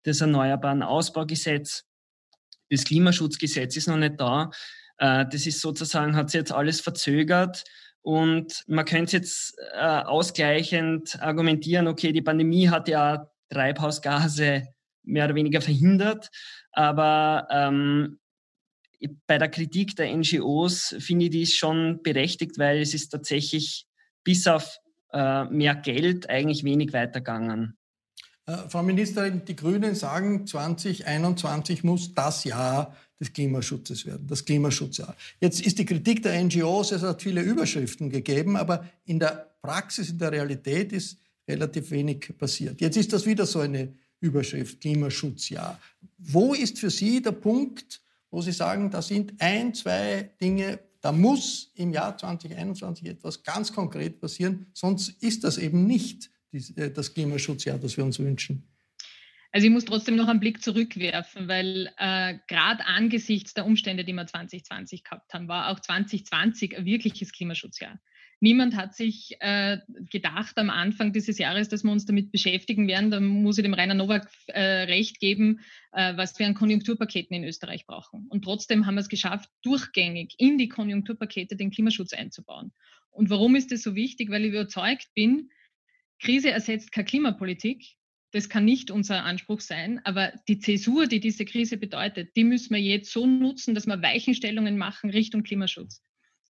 das 0.03 0.21
Erneuerbaren 0.21 0.83
Ausbaugesetz, 0.83 1.83
das 2.69 2.83
Klimaschutzgesetz 2.85 3.75
ist 3.75 3.87
noch 3.87 3.97
nicht 3.97 4.19
da. 4.19 4.49
Äh, 4.97 5.25
das 5.29 5.45
ist 5.45 5.61
sozusagen, 5.61 6.15
hat 6.15 6.29
sich 6.29 6.39
jetzt 6.39 6.53
alles 6.53 6.81
verzögert. 6.81 7.63
Und 8.01 8.63
man 8.67 8.85
könnte 8.85 9.17
jetzt 9.17 9.55
äh, 9.73 9.79
ausgleichend 9.79 11.21
argumentieren, 11.21 11.87
okay, 11.87 12.11
die 12.11 12.21
Pandemie 12.21 12.69
hat 12.69 12.87
ja 12.87 13.27
Treibhausgase 13.49 14.67
mehr 15.03 15.25
oder 15.25 15.35
weniger 15.35 15.61
verhindert, 15.61 16.29
aber 16.71 17.47
ähm, 17.51 18.19
bei 19.27 19.37
der 19.37 19.49
Kritik 19.49 19.95
der 19.95 20.15
NGOs 20.15 20.95
finde 20.99 21.25
ich 21.25 21.31
dies 21.31 21.55
schon 21.55 22.01
berechtigt, 22.03 22.57
weil 22.57 22.81
es 22.81 22.93
ist 22.93 23.09
tatsächlich 23.09 23.85
bis 24.23 24.47
auf 24.47 24.77
äh, 25.13 25.45
mehr 25.45 25.75
Geld 25.75 26.29
eigentlich 26.29 26.63
wenig 26.63 26.93
weitergegangen. 26.93 27.77
Äh, 28.45 28.57
Frau 28.69 28.83
Ministerin, 28.83 29.43
die 29.45 29.55
Grünen 29.55 29.95
sagen, 29.95 30.45
2021 30.45 31.83
muss 31.83 32.13
das 32.13 32.43
Jahr 32.43 32.95
des 33.19 33.33
Klimaschutzes 33.33 34.05
werden, 34.05 34.25
das 34.27 34.43
Klimaschutzjahr. 34.43 35.15
Jetzt 35.39 35.65
ist 35.65 35.77
die 35.77 35.85
Kritik 35.85 36.23
der 36.23 36.43
NGOs, 36.43 36.91
es 36.91 37.03
hat 37.03 37.21
viele 37.21 37.41
Überschriften 37.41 38.09
gegeben, 38.09 38.55
aber 38.55 38.89
in 39.05 39.19
der 39.19 39.53
Praxis, 39.61 40.09
in 40.09 40.17
der 40.17 40.31
Realität 40.31 40.91
ist 40.91 41.19
relativ 41.47 41.91
wenig 41.91 42.35
passiert. 42.37 42.81
Jetzt 42.81 42.97
ist 42.97 43.13
das 43.13 43.25
wieder 43.25 43.45
so 43.45 43.59
eine 43.59 43.93
Überschrift, 44.19 44.81
Klimaschutzjahr. 44.81 45.79
Wo 46.17 46.53
ist 46.53 46.79
für 46.79 46.89
Sie 46.89 47.21
der 47.21 47.33
Punkt, 47.33 48.01
wo 48.31 48.41
Sie 48.41 48.53
sagen, 48.53 48.89
da 48.89 49.01
sind 49.01 49.33
ein, 49.39 49.73
zwei 49.73 50.31
Dinge, 50.41 50.79
da 51.01 51.11
muss 51.11 51.71
im 51.75 51.91
Jahr 51.91 52.17
2021 52.17 53.07
etwas 53.07 53.43
ganz 53.43 53.73
konkret 53.73 54.19
passieren, 54.19 54.67
sonst 54.73 55.09
ist 55.21 55.43
das 55.43 55.57
eben 55.57 55.85
nicht 55.85 56.31
äh, 56.51 56.89
das 56.89 57.13
Klimaschutzjahr, 57.13 57.77
das 57.77 57.97
wir 57.97 58.05
uns 58.05 58.19
wünschen. 58.19 58.67
Also 59.53 59.67
ich 59.67 59.73
muss 59.73 59.83
trotzdem 59.83 60.15
noch 60.15 60.29
einen 60.29 60.39
Blick 60.39 60.63
zurückwerfen, 60.63 61.49
weil 61.49 61.91
äh, 61.97 62.35
gerade 62.47 62.85
angesichts 62.85 63.53
der 63.53 63.65
Umstände, 63.65 64.05
die 64.05 64.13
wir 64.13 64.25
2020 64.25 65.03
gehabt 65.03 65.33
haben, 65.33 65.49
war 65.49 65.69
auch 65.69 65.79
2020 65.81 66.77
ein 66.77 66.85
wirkliches 66.85 67.33
Klimaschutzjahr. 67.33 67.99
Niemand 68.43 68.75
hat 68.75 68.95
sich 68.95 69.37
äh, 69.39 69.77
gedacht 70.09 70.57
am 70.57 70.71
Anfang 70.71 71.13
dieses 71.13 71.37
Jahres, 71.37 71.69
dass 71.69 71.83
wir 71.83 71.91
uns 71.91 72.05
damit 72.05 72.31
beschäftigen 72.31 72.87
werden. 72.87 73.11
Da 73.11 73.19
muss 73.19 73.59
ich 73.59 73.63
dem 73.63 73.75
Rainer 73.75 73.93
Nowak 73.93 74.27
äh, 74.47 74.59
recht 74.61 75.19
geben, 75.19 75.59
äh, 75.91 76.17
was 76.17 76.37
wir 76.39 76.47
an 76.47 76.55
Konjunkturpaketen 76.55 77.35
in 77.35 77.43
Österreich 77.43 77.85
brauchen. 77.85 78.25
Und 78.29 78.43
trotzdem 78.43 78.87
haben 78.87 78.95
wir 78.95 79.01
es 79.01 79.09
geschafft, 79.09 79.47
durchgängig 79.61 80.33
in 80.39 80.57
die 80.57 80.69
Konjunkturpakete 80.69 81.55
den 81.55 81.69
Klimaschutz 81.69 82.13
einzubauen. 82.13 82.73
Und 83.11 83.29
warum 83.29 83.55
ist 83.55 83.71
das 83.71 83.83
so 83.83 83.93
wichtig? 83.93 84.31
Weil 84.31 84.45
ich 84.45 84.53
überzeugt 84.53 85.09
bin, 85.13 85.51
Krise 86.19 86.49
ersetzt 86.49 86.91
keine 86.91 87.05
Klimapolitik, 87.05 87.95
das 88.31 88.49
kann 88.49 88.65
nicht 88.65 88.89
unser 88.89 89.23
Anspruch 89.23 89.59
sein, 89.59 89.99
aber 90.03 90.33
die 90.47 90.57
Zäsur, 90.57 91.05
die 91.05 91.19
diese 91.19 91.45
Krise 91.45 91.77
bedeutet, 91.77 92.35
die 92.35 92.45
müssen 92.45 92.73
wir 92.73 92.81
jetzt 92.81 93.11
so 93.11 93.27
nutzen, 93.27 93.75
dass 93.75 93.85
wir 93.85 94.01
Weichenstellungen 94.01 94.77
machen 94.77 95.11
Richtung 95.11 95.43
Klimaschutz. 95.43 96.01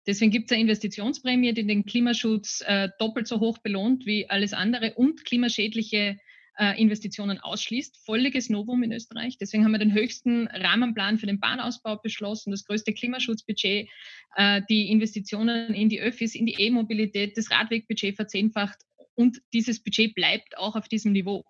Deswegen 0.08 0.32
gibt 0.32 0.50
es 0.50 0.54
eine 0.54 0.62
Investitionsprämie, 0.62 1.54
die 1.54 1.66
den 1.66 1.86
Klimaschutz 1.86 2.64
äh, 2.66 2.90
doppelt 3.00 3.28
so 3.28 3.40
hoch 3.40 3.60
belohnt 3.60 4.06
wie 4.06 4.30
alles 4.30 4.54
andere 4.54 4.96
und 4.96 5.26
klimaschädliche 5.26 6.18
äh, 6.58 6.82
Investitionen 6.82 7.40
ausschließt. 7.40 7.98
Völliges 8.06 8.50
Novum 8.50 8.84
in 8.84 8.92
Österreich. 8.92 9.38
Deswegen 9.38 9.64
haben 9.64 9.72
wir 9.72 9.80
den 9.80 9.94
höchsten 9.94 10.48
Rahmenplan 10.48 11.18
für 11.18 11.28
den 11.28 11.40
Bahnausbau 11.40 11.98
beschlossen, 11.98 12.52
das 12.52 12.66
größte 12.66 12.94
Klimaschutzbudget, 12.94 13.90
äh, 14.36 14.62
die 14.70 14.90
Investitionen 14.90 15.74
in 15.74 15.90
die 15.90 16.02
Öffis, 16.02 16.36
in 16.36 16.46
die 16.46 16.56
E-Mobilität, 16.60 17.38
das 17.38 17.52
Radwegbudget 17.52 18.16
verzehnfacht 18.16 18.80
und 19.16 19.42
dieses 19.54 19.84
Budget 19.84 20.16
bleibt 20.16 20.58
auch 20.58 20.76
auf 20.76 20.88
diesem 20.88 21.12
Niveau. 21.12 21.46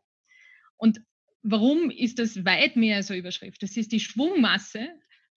Und 0.77 1.00
warum 1.41 1.89
ist 1.89 2.20
das 2.20 2.43
weit 2.46 2.75
mehr 2.75 2.98
als 2.98 3.10
eine 3.10 3.20
Überschrift? 3.20 3.63
Das 3.63 3.77
ist 3.77 3.91
die 3.91 4.00
Schwungmasse 4.00 4.89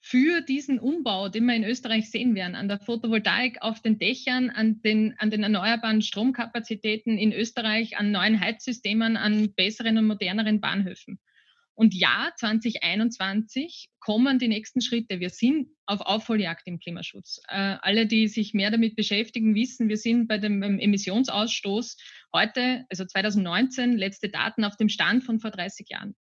für 0.07 0.43
diesen 0.43 0.79
Umbau, 0.79 1.31
den 1.31 1.47
wir 1.47 1.55
in 1.55 1.65
Österreich 1.65 2.11
sehen 2.11 2.35
werden, 2.35 2.57
an 2.57 2.69
der 2.69 2.79
Photovoltaik 2.79 3.63
auf 3.63 3.81
den 3.81 3.99
Dächern, 3.99 4.51
an 4.51 4.83
den, 4.83 5.15
an 5.17 5.31
den 5.31 5.43
erneuerbaren 5.43 6.03
Stromkapazitäten 6.03 7.17
in 7.17 7.33
Österreich, 7.33 7.97
an 7.97 8.13
neuen 8.13 8.39
Heizsystemen, 8.39 9.17
an 9.17 9.55
besseren 9.55 9.97
und 9.97 10.07
moderneren 10.07 10.61
Bahnhöfen. 10.61 11.19
Und 11.73 11.95
ja, 11.95 12.31
2021 12.37 13.89
kommen 13.99 14.39
die 14.39 14.49
nächsten 14.49 14.83
Schritte. 14.83 15.21
Wir 15.21 15.31
sind 15.31 15.69
auf 15.87 16.03
Aufholjagd 16.03 16.67
im 16.67 16.81
Klimaschutz. 16.81 17.41
Äh, 17.49 17.77
alle, 17.81 18.07
die 18.07 18.29
sich 18.29 18.53
mehr 18.53 18.71
damit 18.71 18.97
beschäftigen, 18.97 19.55
wissen, 19.55 19.89
wir 19.89 19.97
sind 19.97 20.29
bei 20.29 20.37
dem 20.37 20.63
Emissionsausstoß 20.63 21.97
heute, 22.35 22.85
also 22.91 23.07
2019, 23.07 23.97
letzte 23.97 24.29
Daten 24.29 24.65
auf 24.65 24.77
dem 24.77 24.91
Stand 24.91 25.25
von 25.25 25.41
vor 25.41 25.51
30 25.51 25.89
Jahren. 25.89 26.15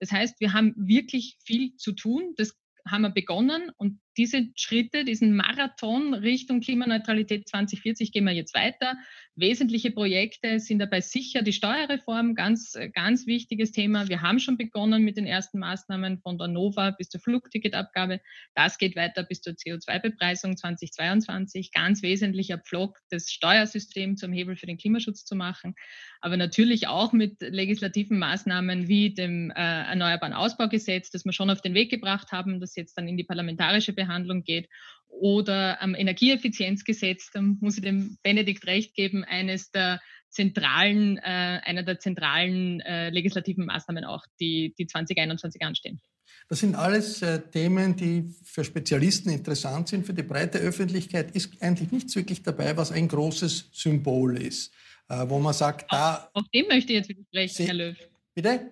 Das 0.00 0.10
heißt, 0.10 0.40
wir 0.40 0.52
haben 0.52 0.74
wirklich 0.76 1.36
viel 1.44 1.76
zu 1.76 1.92
tun. 1.92 2.34
Das 2.36 2.56
haben 2.90 3.02
wir 3.02 3.10
begonnen 3.10 3.70
und 3.76 4.00
diese 4.18 4.48
Schritte, 4.56 5.04
diesen 5.04 5.36
Marathon 5.36 6.12
Richtung 6.12 6.60
Klimaneutralität 6.60 7.48
2040 7.48 8.10
gehen 8.10 8.24
wir 8.24 8.32
jetzt 8.32 8.52
weiter. 8.54 8.96
Wesentliche 9.36 9.92
Projekte 9.92 10.58
sind 10.58 10.80
dabei 10.80 11.00
sicher 11.00 11.42
die 11.42 11.52
Steuerreform, 11.52 12.34
ganz, 12.34 12.76
ganz 12.92 13.28
wichtiges 13.28 13.70
Thema. 13.70 14.08
Wir 14.08 14.20
haben 14.20 14.40
schon 14.40 14.56
begonnen 14.56 15.04
mit 15.04 15.16
den 15.16 15.26
ersten 15.26 15.60
Maßnahmen 15.60 16.18
von 16.18 16.38
der 16.38 16.48
Nova 16.48 16.90
bis 16.90 17.08
zur 17.08 17.20
Flugticketabgabe. 17.20 18.20
Das 18.56 18.78
geht 18.78 18.96
weiter 18.96 19.22
bis 19.22 19.40
zur 19.40 19.52
CO2-Bepreisung 19.52 20.56
2022. 20.56 21.70
Ganz 21.70 22.02
wesentlicher 22.02 22.58
Pflock, 22.58 22.98
das 23.10 23.30
Steuersystem 23.30 24.16
zum 24.16 24.32
Hebel 24.32 24.56
für 24.56 24.66
den 24.66 24.76
Klimaschutz 24.76 25.24
zu 25.24 25.36
machen. 25.36 25.76
Aber 26.20 26.36
natürlich 26.36 26.88
auch 26.88 27.12
mit 27.12 27.36
legislativen 27.40 28.18
Maßnahmen 28.18 28.88
wie 28.88 29.14
dem 29.14 29.52
äh, 29.52 29.54
Erneuerbaren 29.54 30.34
Ausbaugesetz, 30.34 31.10
das 31.10 31.24
wir 31.24 31.32
schon 31.32 31.50
auf 31.50 31.62
den 31.62 31.74
Weg 31.74 31.90
gebracht 31.90 32.32
haben, 32.32 32.58
das 32.58 32.74
jetzt 32.74 32.98
dann 32.98 33.06
in 33.06 33.16
die 33.16 33.22
parlamentarische 33.22 33.92
Behandlung 33.92 34.07
Behandlung 34.08 34.42
geht 34.42 34.68
oder 35.08 35.80
am 35.82 35.94
Energieeffizienzgesetz, 35.94 37.30
da 37.32 37.40
muss 37.42 37.76
ich 37.76 37.82
dem 37.82 38.18
Benedikt 38.22 38.66
recht 38.66 38.94
geben, 38.94 39.24
eines 39.24 39.70
der 39.70 40.00
zentralen, 40.30 41.16
äh, 41.18 41.60
einer 41.64 41.82
der 41.82 41.98
zentralen 41.98 42.80
äh, 42.80 43.10
legislativen 43.10 43.66
Maßnahmen 43.66 44.04
auch, 44.04 44.24
die, 44.40 44.74
die 44.78 44.86
2021 44.86 45.62
anstehen. 45.62 46.00
Das 46.48 46.60
sind 46.60 46.74
alles 46.74 47.22
äh, 47.22 47.40
Themen, 47.50 47.96
die 47.96 48.34
für 48.44 48.64
Spezialisten 48.64 49.30
interessant 49.30 49.88
sind. 49.88 50.06
Für 50.06 50.14
die 50.14 50.22
breite 50.22 50.58
Öffentlichkeit 50.58 51.34
ist 51.34 51.62
eigentlich 51.62 51.90
nichts 51.90 52.16
wirklich 52.16 52.42
dabei, 52.42 52.76
was 52.76 52.92
ein 52.92 53.08
großes 53.08 53.70
Symbol 53.72 54.40
ist. 54.40 54.72
äh, 55.08 55.28
wo 55.28 55.38
man 55.38 55.54
sagt, 55.54 55.90
da. 55.90 56.30
Auf, 56.32 56.44
auf 56.44 56.48
dem 56.50 56.66
möchte 56.68 56.92
ich 56.92 56.98
jetzt 56.98 57.08
widersprechen, 57.08 57.54
Sie, 57.54 57.66
Herr 57.66 57.74
Löw. 57.74 57.96
Bitte? 58.34 58.70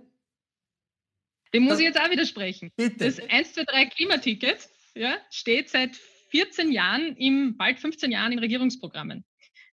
Dem 1.53 1.63
muss 1.65 1.73
das, 1.73 1.81
ich 1.81 1.87
jetzt 1.87 2.01
auch 2.01 2.11
widersprechen. 2.11 2.71
Bitte. 2.77 3.05
Das 3.05 3.19
1, 3.19 3.55
2, 3.55 3.65
3 3.65 3.87
Klimaticket 3.87 4.69
ja, 4.97 5.17
steht 5.31 5.71
seit 5.71 5.97
14 6.31 6.73
Jahren, 6.73 7.17
im, 7.17 7.57
bald 7.57 7.79
15 7.79 8.11
Jahren 8.11 8.33
in 8.33 8.39
Regierungsprogrammen. 8.39 9.25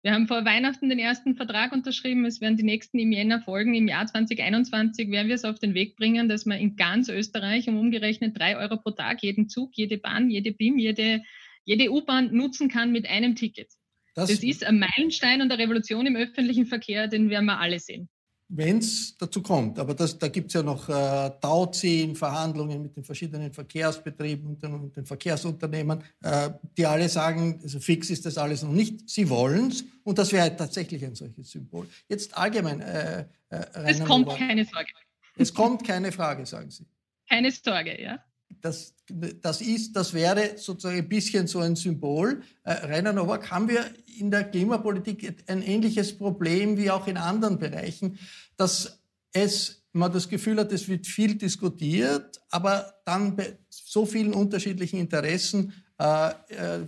Wir 0.02 0.12
haben 0.12 0.26
vor 0.26 0.46
Weihnachten 0.46 0.88
den 0.88 0.98
ersten 0.98 1.36
Vertrag 1.36 1.72
unterschrieben. 1.72 2.24
Es 2.24 2.40
werden 2.40 2.56
die 2.56 2.62
nächsten 2.62 2.98
im 2.98 3.12
Jänner 3.12 3.42
folgen. 3.42 3.74
Im 3.74 3.86
Jahr 3.86 4.06
2021 4.06 5.10
werden 5.10 5.28
wir 5.28 5.34
es 5.34 5.44
auf 5.44 5.58
den 5.58 5.74
Weg 5.74 5.96
bringen, 5.96 6.28
dass 6.28 6.46
man 6.46 6.58
in 6.58 6.76
ganz 6.76 7.10
Österreich 7.10 7.68
um 7.68 7.78
umgerechnet 7.78 8.38
drei 8.38 8.56
Euro 8.56 8.78
pro 8.78 8.92
Tag 8.92 9.22
jeden 9.22 9.50
Zug, 9.50 9.72
jede 9.74 9.98
Bahn, 9.98 10.30
jede 10.30 10.52
BIM, 10.52 10.78
jede, 10.78 11.22
jede 11.64 11.90
U-Bahn 11.92 12.34
nutzen 12.34 12.70
kann 12.70 12.92
mit 12.92 13.06
einem 13.06 13.36
Ticket. 13.36 13.68
Das, 14.14 14.30
das 14.30 14.42
ist 14.42 14.64
ein 14.64 14.78
Meilenstein 14.78 15.42
und 15.42 15.52
eine 15.52 15.62
Revolution 15.62 16.06
im 16.06 16.16
öffentlichen 16.16 16.64
Verkehr, 16.64 17.06
den 17.06 17.28
werden 17.28 17.44
wir 17.44 17.58
alle 17.58 17.78
sehen 17.78 18.08
wenn 18.52 18.78
es 18.78 19.16
dazu 19.16 19.42
kommt. 19.42 19.78
Aber 19.78 19.94
das, 19.94 20.18
da 20.18 20.28
gibt 20.28 20.48
es 20.48 20.54
ja 20.54 20.62
noch 20.62 20.88
äh, 20.88 21.30
Tauziehen, 21.40 22.16
Verhandlungen 22.16 22.82
mit 22.82 22.96
den 22.96 23.04
verschiedenen 23.04 23.52
Verkehrsbetrieben 23.52 24.46
und 24.46 24.62
den, 24.62 24.92
den 24.92 25.06
Verkehrsunternehmen, 25.06 26.02
äh, 26.22 26.50
die 26.76 26.84
alle 26.84 27.08
sagen, 27.08 27.60
also 27.62 27.78
fix 27.78 28.10
ist 28.10 28.26
das 28.26 28.36
alles 28.36 28.62
noch 28.62 28.72
nicht. 28.72 29.08
Sie 29.08 29.28
wollen 29.28 29.68
es 29.68 29.84
und 30.02 30.18
das 30.18 30.32
wäre 30.32 30.54
tatsächlich 30.56 31.04
ein 31.04 31.14
solches 31.14 31.50
Symbol. 31.50 31.88
Jetzt 32.08 32.36
allgemein. 32.36 32.80
Äh, 32.80 33.26
äh 33.50 33.64
es 33.84 34.04
kommt 34.04 34.28
keine 34.36 34.64
Sorge. 34.64 34.90
Es 35.36 35.54
kommt 35.54 35.86
keine 35.86 36.12
Frage, 36.12 36.44
sagen 36.44 36.70
Sie. 36.70 36.84
Keine 37.28 37.50
Sorge, 37.52 38.02
ja 38.02 38.18
das, 38.60 38.94
das, 39.40 39.60
ist, 39.60 39.94
das 39.94 40.12
wäre 40.12 40.56
sozusagen 40.56 40.98
ein 40.98 41.08
bisschen 41.08 41.46
so 41.46 41.60
ein 41.60 41.76
Symbol. 41.76 42.42
Äh, 42.64 42.72
Rainer 42.72 43.12
Nowak, 43.12 43.50
haben 43.50 43.68
wir 43.68 43.84
in 44.18 44.30
der 44.30 44.44
Klimapolitik 44.44 45.34
ein 45.46 45.62
ähnliches 45.62 46.16
Problem 46.16 46.76
wie 46.76 46.90
auch 46.90 47.06
in 47.06 47.16
anderen 47.16 47.58
Bereichen, 47.58 48.18
dass 48.56 49.00
es, 49.32 49.82
man 49.92 50.12
das 50.12 50.28
Gefühl 50.28 50.58
hat, 50.58 50.72
es 50.72 50.88
wird 50.88 51.06
viel 51.06 51.36
diskutiert, 51.36 52.40
aber 52.50 52.94
dann 53.04 53.34
bei 53.34 53.58
so 53.68 54.06
vielen 54.06 54.34
unterschiedlichen 54.34 55.00
Interessen 55.00 55.72
äh, 55.98 56.30
äh, 56.30 56.80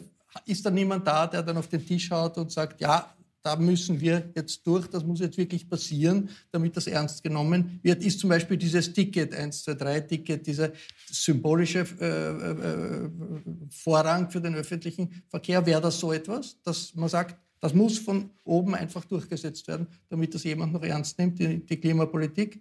ist 0.46 0.64
dann 0.64 0.74
niemand 0.74 1.06
da, 1.06 1.26
der 1.26 1.42
dann 1.42 1.56
auf 1.56 1.68
den 1.68 1.84
Tisch 1.84 2.10
haut 2.10 2.38
und 2.38 2.50
sagt, 2.50 2.80
ja, 2.80 3.14
da 3.42 3.56
müssen 3.56 4.00
wir 4.00 4.30
jetzt 4.36 4.66
durch, 4.66 4.86
das 4.86 5.04
muss 5.04 5.20
jetzt 5.20 5.36
wirklich 5.36 5.68
passieren, 5.68 6.28
damit 6.50 6.76
das 6.76 6.86
ernst 6.86 7.22
genommen 7.22 7.80
wird, 7.82 8.04
ist 8.04 8.20
zum 8.20 8.30
Beispiel 8.30 8.56
dieses 8.56 8.92
Ticket, 8.92 9.34
1, 9.34 9.64
2, 9.64 9.74
3 9.74 10.00
Ticket, 10.00 10.46
dieser 10.46 10.72
symbolische 11.06 11.80
äh, 12.00 13.06
äh, 13.06 13.10
Vorrang 13.70 14.30
für 14.30 14.40
den 14.40 14.54
öffentlichen 14.54 15.22
Verkehr. 15.28 15.64
Wäre 15.66 15.80
das 15.80 15.98
so 15.98 16.12
etwas, 16.12 16.60
dass 16.62 16.94
man 16.94 17.08
sagt, 17.08 17.36
das 17.60 17.74
muss 17.74 17.98
von 17.98 18.30
oben 18.44 18.74
einfach 18.74 19.04
durchgesetzt 19.04 19.68
werden, 19.68 19.86
damit 20.08 20.34
das 20.34 20.44
jemand 20.44 20.72
noch 20.72 20.82
ernst 20.82 21.18
nimmt, 21.18 21.38
die, 21.38 21.64
die 21.64 21.76
Klimapolitik? 21.76 22.60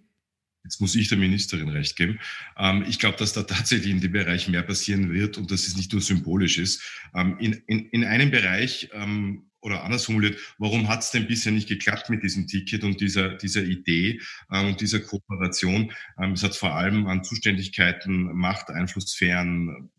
Jetzt 0.64 0.80
muss 0.80 0.94
ich 0.94 1.08
der 1.08 1.18
Ministerin 1.18 1.68
recht 1.68 1.96
geben. 1.96 2.20
Ähm, 2.56 2.84
ich 2.88 3.00
glaube, 3.00 3.16
dass 3.18 3.32
da 3.32 3.42
tatsächlich 3.42 3.90
in 3.90 4.00
dem 4.00 4.12
Bereich 4.12 4.48
mehr 4.48 4.62
passieren 4.62 5.12
wird 5.12 5.38
und 5.38 5.50
dass 5.50 5.66
es 5.66 5.76
nicht 5.76 5.92
nur 5.92 6.00
symbolisch 6.00 6.58
ist. 6.58 6.82
Ähm, 7.14 7.36
in, 7.40 7.52
in, 7.66 7.86
in 7.86 8.04
einem 8.04 8.30
Bereich 8.30 8.90
ähm, 8.92 9.50
oder 9.62 9.84
anders 9.84 10.04
formuliert, 10.04 10.38
warum 10.58 10.88
hat 10.88 11.00
es 11.00 11.10
denn 11.10 11.26
bisher 11.26 11.52
nicht 11.52 11.68
geklappt 11.68 12.10
mit 12.10 12.22
diesem 12.22 12.46
Ticket 12.46 12.84
und 12.84 13.00
dieser, 13.00 13.30
dieser 13.30 13.62
Idee 13.62 14.20
ähm, 14.50 14.68
und 14.68 14.80
dieser 14.80 15.00
Kooperation? 15.00 15.92
Ähm, 16.20 16.32
es 16.32 16.42
hat 16.42 16.54
vor 16.54 16.74
allem 16.74 17.06
an 17.06 17.24
Zuständigkeiten, 17.24 18.32
Macht, 18.34 18.68
Einflusssphären, 18.68 19.90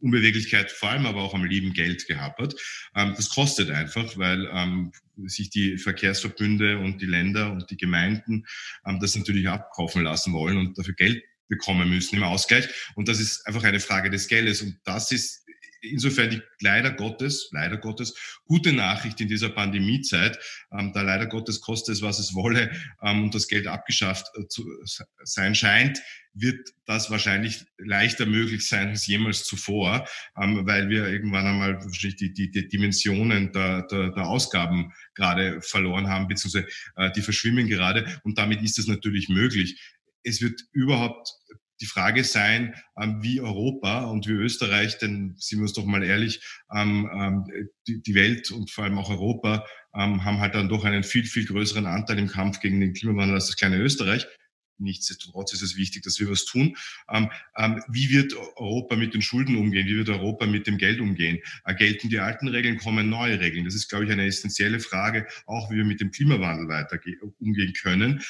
Unbeweglichkeit, 0.00 0.70
vor 0.70 0.90
allem 0.90 1.06
aber 1.06 1.22
auch 1.22 1.34
am 1.34 1.44
lieben 1.44 1.72
Geld 1.72 2.06
gehappert. 2.06 2.54
Ähm, 2.94 3.14
das 3.16 3.28
kostet 3.28 3.70
einfach, 3.70 4.16
weil 4.16 4.48
ähm, 4.52 4.92
sich 5.24 5.50
die 5.50 5.78
Verkehrsverbünde 5.78 6.78
und 6.78 7.00
die 7.00 7.06
Länder 7.06 7.52
und 7.52 7.70
die 7.70 7.76
Gemeinden 7.76 8.46
ähm, 8.86 8.98
das 9.00 9.16
natürlich 9.16 9.48
abkaufen 9.48 10.02
lassen 10.02 10.32
wollen 10.32 10.56
und 10.56 10.78
dafür 10.78 10.94
Geld 10.94 11.22
bekommen 11.48 11.88
müssen 11.88 12.16
im 12.16 12.24
Ausgleich. 12.24 12.68
Und 12.94 13.08
das 13.08 13.20
ist 13.20 13.46
einfach 13.46 13.64
eine 13.64 13.80
Frage 13.80 14.10
des 14.10 14.26
Geldes. 14.28 14.62
Und 14.62 14.78
das 14.84 15.12
ist 15.12 15.45
insofern 15.86 16.30
die 16.30 16.42
leider 16.60 16.92
Gottes, 16.92 17.48
leider 17.52 17.76
Gottes, 17.76 18.14
gute 18.44 18.72
Nachricht 18.72 19.20
in 19.20 19.28
dieser 19.28 19.48
Pandemiezeit, 19.48 20.38
ähm, 20.72 20.92
da 20.92 21.02
leider 21.02 21.26
Gottes 21.26 21.60
koste 21.60 21.92
es, 21.92 22.02
was 22.02 22.18
es 22.18 22.34
wolle 22.34 22.70
ähm, 23.02 23.24
und 23.24 23.34
das 23.34 23.48
Geld 23.48 23.66
abgeschafft 23.66 24.26
äh, 24.36 24.46
zu 24.48 24.66
sein 25.24 25.54
scheint, 25.54 26.00
wird 26.34 26.68
das 26.84 27.10
wahrscheinlich 27.10 27.64
leichter 27.78 28.26
möglich 28.26 28.68
sein 28.68 28.88
als 28.88 29.06
jemals 29.06 29.44
zuvor, 29.44 30.06
ähm, 30.40 30.66
weil 30.66 30.88
wir 30.88 31.08
irgendwann 31.08 31.46
einmal 31.46 31.80
die, 32.02 32.32
die, 32.32 32.50
die 32.50 32.68
Dimensionen 32.68 33.52
der, 33.52 33.82
der, 33.82 34.10
der 34.10 34.26
Ausgaben 34.26 34.92
gerade 35.14 35.60
verloren 35.62 36.08
haben, 36.08 36.28
beziehungsweise 36.28 36.66
äh, 36.96 37.10
die 37.12 37.22
verschwimmen 37.22 37.68
gerade 37.68 38.20
und 38.22 38.38
damit 38.38 38.62
ist 38.62 38.78
es 38.78 38.86
natürlich 38.86 39.28
möglich. 39.28 39.80
Es 40.22 40.42
wird 40.42 40.60
überhaupt 40.72 41.30
die 41.80 41.86
Frage 41.86 42.24
sein, 42.24 42.74
ähm, 43.00 43.22
wie 43.22 43.40
Europa 43.40 44.04
und 44.04 44.26
wie 44.26 44.32
Österreich, 44.32 44.98
denn 44.98 45.34
sind 45.38 45.58
wir 45.58 45.64
uns 45.64 45.72
doch 45.72 45.84
mal 45.84 46.02
ehrlich, 46.02 46.40
ähm, 46.74 47.08
ähm, 47.12 47.68
die, 47.86 48.14
Welt 48.14 48.50
und 48.50 48.70
vor 48.70 48.84
allem 48.84 48.98
auch 48.98 49.10
Europa 49.10 49.64
haben 49.92 50.40
halt 50.40 50.54
dann 50.54 50.68
doch 50.68 50.84
einen 50.84 51.04
viel, 51.04 51.24
viel 51.24 51.46
größeren 51.46 51.86
Anteil 51.86 52.18
im 52.18 52.28
Kampf 52.28 52.60
gegen 52.60 52.80
den 52.80 52.92
Klimawandel 52.92 53.36
als 53.36 53.46
das 53.46 53.56
kleine 53.56 53.78
Österreich. 53.78 54.26
Nichtsdestotrotz 54.78 55.54
ist 55.54 55.62
es 55.62 55.76
wichtig, 55.76 56.02
dass 56.02 56.20
wir 56.20 56.30
was 56.30 56.44
tun. 56.44 56.76
Wie 57.88 58.10
wird 58.10 58.34
Europa 58.56 58.96
mit 58.96 59.14
den 59.14 59.22
Schulden 59.22 59.56
umgehen? 59.56 59.86
Wie 59.86 59.96
wird 59.96 60.10
Europa 60.10 60.46
mit 60.46 60.66
dem 60.66 60.76
Geld 60.76 61.00
umgehen? 61.00 61.38
Äh, 61.64 61.74
gelten 61.74 62.10
die 62.10 62.18
alten 62.18 62.48
Regeln, 62.48 62.76
kommen 62.76 63.08
neue 63.08 63.40
Regeln? 63.40 63.64
Das 63.64 63.74
ist, 63.74 63.88
glaube 63.88 64.04
ich, 64.04 64.10
eine 64.10 64.26
essentielle 64.26 64.80
Frage, 64.80 65.26
auch 65.46 65.70
wie 65.70 65.76
wir 65.76 65.84
mit 65.84 66.00
dem 66.00 66.10
Klimawandel 66.10 66.68
weiter 66.68 66.98
umgehen 67.38 67.72
können. 67.72 68.22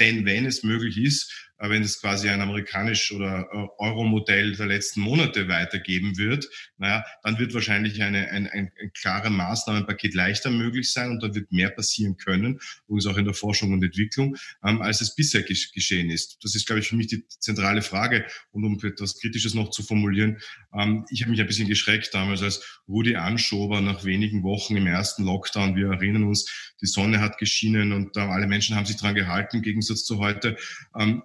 Denn 0.00 0.24
wenn 0.24 0.46
es 0.46 0.62
möglich 0.62 0.96
ist, 0.96 1.51
wenn 1.70 1.82
es 1.82 2.00
quasi 2.00 2.28
ein 2.28 2.40
amerikanisch 2.40 3.12
oder 3.12 3.48
äh, 3.52 3.66
Euro-Modell 3.78 4.56
der 4.56 4.66
letzten 4.66 5.00
Monate 5.00 5.48
weitergeben 5.48 6.18
wird, 6.18 6.48
naja, 6.78 7.04
dann 7.22 7.38
wird 7.38 7.54
wahrscheinlich 7.54 8.02
eine, 8.02 8.30
ein, 8.30 8.48
ein, 8.48 8.70
ein 8.80 8.92
klares 8.92 9.30
Maßnahmenpaket 9.30 10.14
leichter 10.14 10.50
möglich 10.50 10.92
sein 10.92 11.10
und 11.10 11.22
dann 11.22 11.34
wird 11.34 11.52
mehr 11.52 11.70
passieren 11.70 12.16
können, 12.16 12.60
übrigens 12.88 13.06
auch 13.06 13.16
in 13.16 13.24
der 13.24 13.34
Forschung 13.34 13.72
und 13.72 13.82
Entwicklung, 13.82 14.36
ähm, 14.64 14.82
als 14.82 15.00
es 15.00 15.14
bisher 15.14 15.42
geschehen 15.42 16.10
ist. 16.10 16.38
Das 16.42 16.54
ist, 16.54 16.66
glaube 16.66 16.80
ich, 16.80 16.88
für 16.88 16.96
mich 16.96 17.06
die 17.06 17.26
zentrale 17.28 17.82
Frage. 17.82 18.26
Und 18.50 18.64
um 18.64 18.78
etwas 18.82 19.18
Kritisches 19.18 19.54
noch 19.54 19.70
zu 19.70 19.82
formulieren, 19.82 20.38
ähm, 20.76 21.04
ich 21.10 21.22
habe 21.22 21.30
mich 21.30 21.40
ein 21.40 21.46
bisschen 21.46 21.68
geschreckt 21.68 22.12
damals, 22.12 22.42
als 22.42 22.82
Rudi 22.88 23.16
Anschober 23.16 23.80
nach 23.80 24.04
wenigen 24.04 24.42
Wochen 24.42 24.76
im 24.76 24.86
ersten 24.86 25.24
Lockdown, 25.24 25.76
wir 25.76 25.88
erinnern 25.88 26.24
uns, 26.24 26.72
die 26.80 26.86
Sonne 26.86 27.20
hat 27.20 27.38
geschienen 27.38 27.92
und 27.92 28.16
äh, 28.16 28.20
alle 28.20 28.46
Menschen 28.46 28.76
haben 28.76 28.86
sich 28.86 28.96
dran 28.96 29.14
gehalten, 29.14 29.58
im 29.58 29.62
Gegensatz 29.62 30.04
zu 30.04 30.18
heute, 30.18 30.56
ähm, 30.98 31.22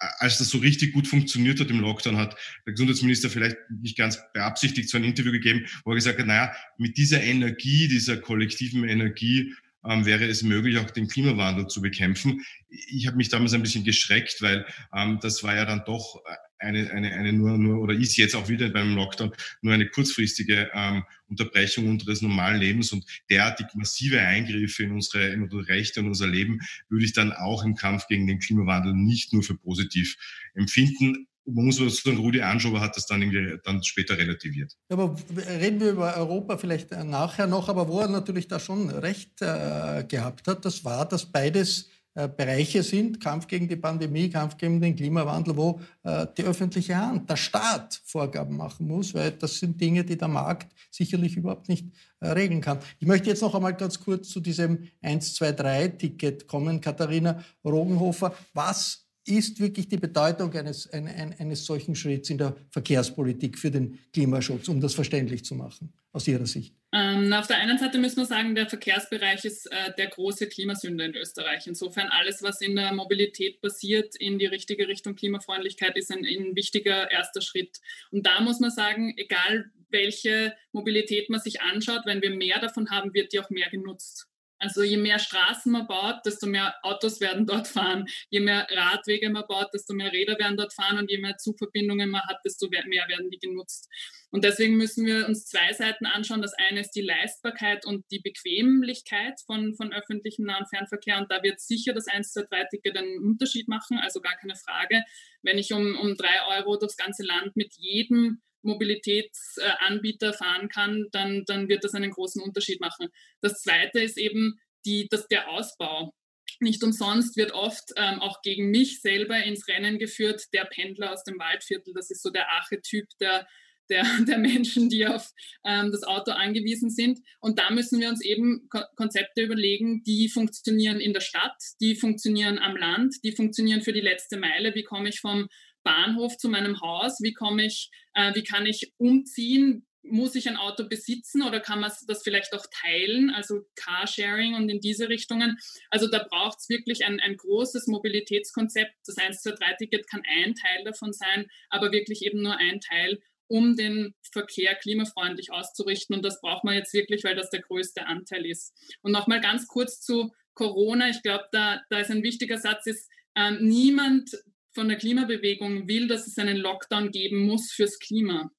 als 0.00 0.38
das 0.38 0.48
so 0.48 0.58
richtig 0.58 0.94
gut 0.94 1.06
funktioniert 1.06 1.60
hat 1.60 1.70
im 1.70 1.80
Lockdown, 1.80 2.16
hat 2.16 2.36
der 2.66 2.72
Gesundheitsminister 2.72 3.28
vielleicht 3.28 3.56
nicht 3.68 3.98
ganz 3.98 4.18
beabsichtigt 4.32 4.88
so 4.88 4.96
ein 4.96 5.04
Interview 5.04 5.32
gegeben, 5.32 5.66
wo 5.84 5.92
er 5.92 5.96
gesagt 5.96 6.18
hat, 6.18 6.26
naja, 6.26 6.52
mit 6.78 6.96
dieser 6.96 7.22
Energie, 7.22 7.86
dieser 7.86 8.16
kollektiven 8.16 8.88
Energie 8.88 9.54
ähm, 9.84 10.04
wäre 10.04 10.24
es 10.26 10.42
möglich, 10.42 10.78
auch 10.78 10.90
den 10.90 11.08
Klimawandel 11.08 11.66
zu 11.66 11.80
bekämpfen. 11.80 12.42
Ich 12.68 13.06
habe 13.06 13.16
mich 13.16 13.28
damals 13.28 13.52
ein 13.52 13.62
bisschen 13.62 13.84
geschreckt, 13.84 14.42
weil 14.42 14.66
ähm, 14.94 15.18
das 15.22 15.42
war 15.42 15.54
ja 15.54 15.64
dann 15.64 15.82
doch 15.86 16.22
eine, 16.58 16.90
eine, 16.90 17.12
eine 17.12 17.32
nur, 17.32 17.56
nur, 17.56 17.80
oder 17.80 17.94
ist 17.94 18.16
jetzt 18.16 18.36
auch 18.36 18.48
wieder 18.48 18.68
beim 18.68 18.94
Lockdown 18.94 19.32
nur 19.62 19.72
eine 19.72 19.88
kurzfristige 19.88 20.70
ähm, 20.74 21.04
Unterbrechung 21.28 21.88
unseres 21.88 22.20
normalen 22.20 22.60
Lebens 22.60 22.92
und 22.92 23.04
derartig 23.30 23.66
massive 23.74 24.20
Eingriffe 24.20 24.84
in 24.84 24.92
unsere, 24.92 25.28
in 25.28 25.42
unsere 25.42 25.66
Rechte 25.68 26.00
und 26.00 26.08
unser 26.08 26.26
Leben 26.26 26.60
würde 26.88 27.04
ich 27.04 27.12
dann 27.12 27.32
auch 27.32 27.64
im 27.64 27.76
Kampf 27.76 28.06
gegen 28.08 28.26
den 28.26 28.40
Klimawandel 28.40 28.92
nicht 28.92 29.32
nur 29.32 29.42
für 29.42 29.56
positiv 29.56 30.16
empfinden 30.54 31.26
man 31.46 31.66
muss 31.66 31.76
sagen, 31.76 32.18
Rudi 32.18 32.42
Anschober 32.42 32.80
hat 32.80 32.96
das 32.96 33.06
dann, 33.06 33.22
irgendwie, 33.22 33.58
dann 33.64 33.82
später 33.82 34.16
relativiert. 34.16 34.76
Aber 34.88 35.16
reden 35.60 35.80
wir 35.80 35.92
über 35.92 36.16
Europa 36.16 36.58
vielleicht 36.58 36.90
nachher 36.90 37.46
noch, 37.46 37.68
aber 37.68 37.88
wo 37.88 38.00
er 38.00 38.08
natürlich 38.08 38.48
da 38.48 38.60
schon 38.60 38.90
recht 38.90 39.40
äh, 39.42 40.04
gehabt 40.04 40.46
hat, 40.46 40.64
das 40.64 40.84
war, 40.84 41.08
dass 41.08 41.26
beides 41.26 41.88
äh, 42.14 42.28
Bereiche 42.28 42.82
sind, 42.82 43.20
Kampf 43.20 43.46
gegen 43.46 43.68
die 43.68 43.76
Pandemie, 43.76 44.28
Kampf 44.28 44.56
gegen 44.56 44.80
den 44.80 44.96
Klimawandel, 44.96 45.56
wo 45.56 45.80
äh, 46.02 46.26
die 46.36 46.42
öffentliche 46.42 46.96
Hand, 46.96 47.30
der 47.30 47.36
Staat 47.36 48.02
Vorgaben 48.04 48.56
machen 48.56 48.88
muss, 48.88 49.14
weil 49.14 49.30
das 49.30 49.60
sind 49.60 49.80
Dinge, 49.80 50.04
die 50.04 50.18
der 50.18 50.26
Markt 50.26 50.74
sicherlich 50.90 51.36
überhaupt 51.36 51.68
nicht 51.68 51.86
äh, 52.18 52.30
regeln 52.30 52.60
kann. 52.60 52.80
Ich 52.98 53.06
möchte 53.06 53.28
jetzt 53.28 53.42
noch 53.42 53.54
einmal 53.54 53.74
ganz 53.74 54.00
kurz 54.00 54.28
zu 54.28 54.40
diesem 54.40 54.88
1, 55.02 55.34
2, 55.34 55.52
3 55.52 55.88
Ticket 55.88 56.48
kommen, 56.48 56.80
Katharina 56.80 57.44
Rogenhofer. 57.64 58.34
Was 58.54 59.08
ist 59.38 59.60
wirklich 59.60 59.88
die 59.88 59.96
Bedeutung 59.96 60.52
eines, 60.54 60.90
ein, 60.92 61.06
eines 61.38 61.64
solchen 61.64 61.94
Schritts 61.94 62.30
in 62.30 62.38
der 62.38 62.56
Verkehrspolitik 62.70 63.58
für 63.58 63.70
den 63.70 63.98
Klimaschutz, 64.12 64.68
um 64.68 64.80
das 64.80 64.94
verständlich 64.94 65.44
zu 65.44 65.54
machen, 65.54 65.92
aus 66.12 66.26
Ihrer 66.28 66.46
Sicht? 66.46 66.74
Ähm, 66.92 67.32
auf 67.32 67.46
der 67.46 67.58
einen 67.58 67.78
Seite 67.78 67.98
müssen 67.98 68.16
wir 68.16 68.26
sagen, 68.26 68.54
der 68.54 68.68
Verkehrsbereich 68.68 69.44
ist 69.44 69.66
äh, 69.66 69.92
der 69.96 70.08
große 70.08 70.48
Klimasünder 70.48 71.04
in 71.04 71.14
Österreich. 71.14 71.66
Insofern 71.66 72.08
alles, 72.08 72.42
was 72.42 72.60
in 72.60 72.74
der 72.74 72.92
Mobilität 72.92 73.60
passiert, 73.60 74.16
in 74.16 74.38
die 74.38 74.46
richtige 74.46 74.88
Richtung 74.88 75.14
Klimafreundlichkeit, 75.14 75.96
ist 75.96 76.10
ein, 76.10 76.24
ein 76.24 76.56
wichtiger 76.56 77.10
erster 77.10 77.40
Schritt. 77.40 77.80
Und 78.10 78.26
da 78.26 78.40
muss 78.40 78.58
man 78.58 78.70
sagen, 78.70 79.14
egal 79.16 79.70
welche 79.90 80.54
Mobilität 80.72 81.30
man 81.30 81.40
sich 81.40 81.60
anschaut, 81.60 82.02
wenn 82.04 82.22
wir 82.22 82.30
mehr 82.30 82.60
davon 82.60 82.90
haben, 82.90 83.14
wird 83.14 83.32
die 83.32 83.40
auch 83.40 83.50
mehr 83.50 83.68
genutzt. 83.70 84.29
Also 84.60 84.82
je 84.82 84.98
mehr 84.98 85.18
Straßen 85.18 85.72
man 85.72 85.86
baut, 85.86 86.16
desto 86.26 86.46
mehr 86.46 86.74
Autos 86.82 87.20
werden 87.20 87.46
dort 87.46 87.66
fahren. 87.66 88.06
Je 88.28 88.40
mehr 88.40 88.66
Radwege 88.70 89.30
man 89.30 89.44
baut, 89.48 89.68
desto 89.72 89.94
mehr 89.94 90.12
Räder 90.12 90.38
werden 90.38 90.58
dort 90.58 90.74
fahren 90.74 90.98
und 90.98 91.10
je 91.10 91.18
mehr 91.18 91.38
Zugverbindungen 91.38 92.10
man 92.10 92.20
hat, 92.22 92.38
desto 92.44 92.68
mehr 92.68 92.84
werden 93.08 93.30
die 93.30 93.38
genutzt. 93.38 93.88
Und 94.30 94.44
deswegen 94.44 94.76
müssen 94.76 95.06
wir 95.06 95.26
uns 95.26 95.46
zwei 95.46 95.72
Seiten 95.72 96.04
anschauen. 96.04 96.42
Das 96.42 96.52
eine 96.52 96.80
ist 96.80 96.92
die 96.92 97.00
Leistbarkeit 97.00 97.86
und 97.86 98.04
die 98.10 98.20
Bequemlichkeit 98.20 99.40
von, 99.46 99.74
von 99.74 99.92
öffentlichem 99.92 100.44
Nah- 100.44 100.58
und 100.58 100.68
Fernverkehr. 100.68 101.18
Und 101.18 101.30
da 101.30 101.42
wird 101.42 101.58
sicher 101.60 101.94
das 101.94 102.06
1 102.06 102.32
2 102.32 102.42
3 102.42 102.64
Ticket 102.70 102.96
einen 102.98 103.18
Unterschied 103.24 103.66
machen, 103.66 103.98
also 103.98 104.20
gar 104.20 104.36
keine 104.36 104.56
Frage. 104.56 105.02
Wenn 105.42 105.58
ich 105.58 105.72
um, 105.72 105.98
um 105.98 106.16
drei 106.16 106.58
Euro 106.58 106.76
durchs 106.76 106.96
ganze 106.96 107.24
Land 107.24 107.56
mit 107.56 107.74
jedem 107.78 108.42
Mobilitätsanbieter 108.62 110.32
fahren 110.32 110.68
kann, 110.68 111.06
dann, 111.12 111.44
dann 111.46 111.68
wird 111.68 111.84
das 111.84 111.94
einen 111.94 112.10
großen 112.10 112.42
Unterschied 112.42 112.80
machen. 112.80 113.08
Das 113.40 113.60
Zweite 113.62 114.00
ist 114.00 114.18
eben 114.18 114.58
die, 114.84 115.08
dass 115.08 115.28
der 115.28 115.48
Ausbau. 115.50 116.12
Nicht 116.58 116.82
umsonst 116.82 117.36
wird 117.36 117.52
oft 117.52 117.90
ähm, 117.96 118.20
auch 118.20 118.42
gegen 118.42 118.70
mich 118.70 119.00
selber 119.00 119.42
ins 119.42 119.68
Rennen 119.68 119.98
geführt, 119.98 120.42
der 120.52 120.64
Pendler 120.64 121.12
aus 121.12 121.24
dem 121.24 121.38
Waldviertel. 121.38 121.94
Das 121.94 122.10
ist 122.10 122.22
so 122.22 122.30
der 122.30 122.50
Archetyp 122.50 123.06
der, 123.20 123.46
der, 123.88 124.04
der 124.28 124.38
Menschen, 124.38 124.88
die 124.88 125.06
auf 125.06 125.30
ähm, 125.64 125.90
das 125.92 126.02
Auto 126.02 126.32
angewiesen 126.32 126.90
sind. 126.90 127.20
Und 127.40 127.58
da 127.58 127.70
müssen 127.70 128.00
wir 128.00 128.08
uns 128.08 128.24
eben 128.24 128.68
Ko 128.68 128.80
Konzepte 128.96 129.42
überlegen, 129.42 130.02
die 130.04 130.28
funktionieren 130.28 131.00
in 131.00 131.12
der 131.12 131.20
Stadt, 131.20 131.56
die 131.80 131.94
funktionieren 131.94 132.58
am 132.58 132.76
Land, 132.76 133.16
die 133.22 133.32
funktionieren 133.32 133.82
für 133.82 133.92
die 133.92 134.00
letzte 134.00 134.38
Meile. 134.38 134.74
Wie 134.74 134.84
komme 134.84 135.08
ich 135.08 135.20
vom 135.20 135.48
Bahnhof 135.82 136.36
zu 136.36 136.48
meinem 136.48 136.80
Haus? 136.80 137.18
Wie 137.20 137.32
komme 137.32 137.64
ich, 137.64 137.90
äh, 138.14 138.34
wie 138.34 138.44
kann 138.44 138.66
ich 138.66 138.92
umziehen? 138.98 139.86
Muss 140.02 140.34
ich 140.34 140.48
ein 140.48 140.56
Auto 140.56 140.88
besitzen 140.88 141.42
oder 141.42 141.60
kann 141.60 141.80
man 141.80 141.92
das 142.06 142.22
vielleicht 142.22 142.54
auch 142.54 142.64
teilen, 142.82 143.30
also 143.30 143.66
Carsharing 143.76 144.54
und 144.54 144.68
in 144.70 144.80
diese 144.80 145.10
Richtungen? 145.10 145.58
Also 145.90 146.08
da 146.08 146.26
braucht 146.26 146.58
es 146.58 146.68
wirklich 146.70 147.04
ein, 147.04 147.20
ein 147.20 147.36
großes 147.36 147.86
Mobilitätskonzept. 147.86 148.92
Das 149.06 149.18
1 149.18 149.42
2 149.42 149.52
3 149.52 149.74
Ticket 149.74 150.08
kann 150.08 150.22
ein 150.26 150.54
Teil 150.54 150.84
davon 150.84 151.12
sein, 151.12 151.46
aber 151.68 151.92
wirklich 151.92 152.22
eben 152.24 152.40
nur 152.40 152.56
ein 152.56 152.80
Teil, 152.80 153.20
um 153.46 153.76
den 153.76 154.14
Verkehr 154.32 154.74
klimafreundlich 154.76 155.52
auszurichten. 155.52 156.16
Und 156.16 156.24
das 156.24 156.40
braucht 156.40 156.64
man 156.64 156.76
jetzt 156.76 156.94
wirklich, 156.94 157.24
weil 157.24 157.34
das 157.34 157.50
der 157.50 157.60
größte 157.60 158.06
Anteil 158.06 158.46
ist. 158.46 158.72
Und 159.02 159.12
nochmal 159.12 159.40
ganz 159.40 159.66
kurz 159.66 160.00
zu 160.00 160.32
Corona. 160.54 161.10
Ich 161.10 161.22
glaube, 161.22 161.44
da, 161.52 161.82
da 161.90 161.98
ist 161.98 162.10
ein 162.10 162.22
wichtiger 162.22 162.58
Satz, 162.58 162.86
ist, 162.86 163.10
ähm, 163.36 163.58
niemand 163.60 164.30
von 164.72 164.88
der 164.88 164.98
Klimabewegung 164.98 165.88
will, 165.88 166.06
dass 166.08 166.26
es 166.26 166.38
einen 166.38 166.56
Lockdown 166.56 167.10
geben 167.10 167.46
muss 167.46 167.72
fürs 167.72 167.98
Klima. 167.98 168.50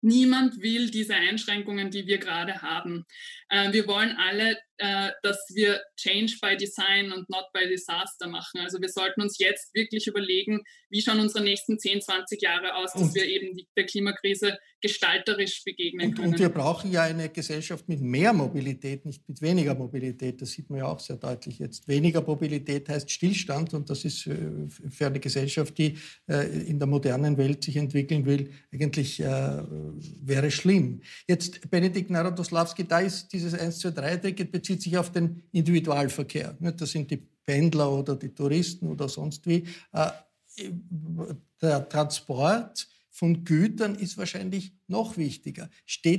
Niemand 0.00 0.60
will 0.60 0.90
diese 0.90 1.14
Einschränkungen, 1.14 1.90
die 1.90 2.06
wir 2.06 2.18
gerade 2.18 2.60
haben. 2.60 3.04
Äh, 3.48 3.72
wir 3.72 3.86
wollen 3.86 4.16
alle, 4.18 4.58
äh, 4.78 5.10
dass 5.22 5.38
wir 5.54 5.80
Change 5.96 6.36
by 6.40 6.56
Design 6.56 7.12
und 7.12 7.28
not 7.30 7.46
by 7.52 7.68
Disaster 7.68 8.26
machen. 8.26 8.60
Also 8.60 8.80
wir 8.80 8.88
sollten 8.88 9.22
uns 9.22 9.38
jetzt 9.38 9.72
wirklich 9.74 10.06
überlegen, 10.06 10.62
wie 10.90 11.00
schauen 11.00 11.20
unsere 11.20 11.44
nächsten 11.44 11.78
10, 11.78 12.02
20 12.02 12.42
Jahre 12.42 12.74
aus, 12.74 12.92
dass 12.92 13.02
und, 13.02 13.14
wir 13.14 13.24
eben 13.24 13.56
die, 13.56 13.68
der 13.76 13.86
Klimakrise 13.86 14.58
gestalterisch 14.80 15.62
begegnen 15.64 16.08
und, 16.08 16.14
können. 16.16 16.32
Und 16.32 16.38
wir 16.38 16.48
brauchen 16.48 16.90
ja 16.90 17.02
eine 17.02 17.28
Gesellschaft 17.28 17.88
mit 17.88 18.00
mehr 18.00 18.32
Mobilität, 18.32 19.06
nicht 19.06 19.26
mit 19.28 19.40
weniger 19.40 19.74
Mobilität. 19.74 20.42
Das 20.42 20.50
sieht 20.50 20.68
man 20.68 20.80
ja 20.80 20.86
auch 20.86 21.00
sehr 21.00 21.16
deutlich 21.16 21.58
jetzt. 21.58 21.88
Weniger 21.88 22.20
Mobilität 22.20 22.88
heißt 22.88 23.10
Stillstand 23.10 23.74
und 23.74 23.88
das 23.88 24.04
ist 24.04 24.26
äh, 24.26 24.36
für 24.90 25.06
eine 25.06 25.20
Gesellschaft, 25.20 25.78
die 25.78 25.96
äh, 26.28 26.46
in 26.66 26.78
der 26.78 26.86
modernen 26.88 27.38
Welt 27.38 27.64
sich 27.64 27.76
entwickeln 27.76 28.26
will, 28.26 28.50
eigentlich 28.72 29.20
äh, 29.20 29.24
wäre 29.24 30.50
schlimm. 30.50 31.00
Jetzt 31.28 31.70
Benedikt 31.70 32.10
Narodoslawski, 32.10 32.86
da 32.86 33.00
ist 33.00 33.32
dieses 33.32 33.54
1, 33.54 33.78
2, 33.78 33.90
3 33.90 34.16
Ticket 34.16 34.52
bezieht 34.64 34.80
sich 34.80 34.96
auf 34.96 35.12
den 35.12 35.42
Individualverkehr. 35.52 36.56
Das 36.58 36.90
sind 36.90 37.10
die 37.10 37.18
Pendler 37.44 37.92
oder 37.92 38.16
die 38.16 38.34
Touristen 38.34 38.88
oder 38.88 39.10
sonst 39.10 39.46
wie. 39.46 39.64
Der 41.60 41.88
Transport 41.90 42.88
von 43.10 43.44
Gütern 43.44 43.94
ist 43.94 44.16
wahrscheinlich 44.16 44.72
noch 44.88 45.18
wichtiger. 45.18 45.68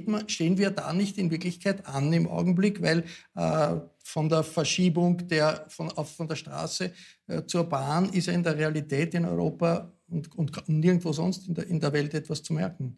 Man, 0.05 0.29
stehen 0.29 0.57
wir 0.59 0.69
da 0.69 0.93
nicht 0.93 1.17
in 1.17 1.31
Wirklichkeit 1.31 1.87
an 1.87 2.13
im 2.13 2.27
Augenblick, 2.27 2.81
weil 2.83 3.03
äh, 3.33 3.75
von 4.03 4.29
der 4.29 4.43
Verschiebung 4.43 5.27
der, 5.27 5.65
von, 5.67 5.91
auf, 5.91 6.15
von 6.15 6.27
der 6.27 6.35
Straße 6.35 6.93
äh, 7.27 7.43
zur 7.47 7.63
Bahn 7.63 8.09
ist 8.13 8.27
ja 8.27 8.33
in 8.33 8.43
der 8.43 8.57
Realität 8.57 9.15
in 9.15 9.25
Europa 9.25 9.91
und, 10.07 10.33
und 10.35 10.69
nirgendwo 10.69 11.11
sonst 11.11 11.47
in 11.47 11.55
der, 11.55 11.67
in 11.67 11.79
der 11.79 11.91
Welt 11.91 12.13
etwas 12.13 12.43
zu 12.43 12.53
merken. 12.53 12.95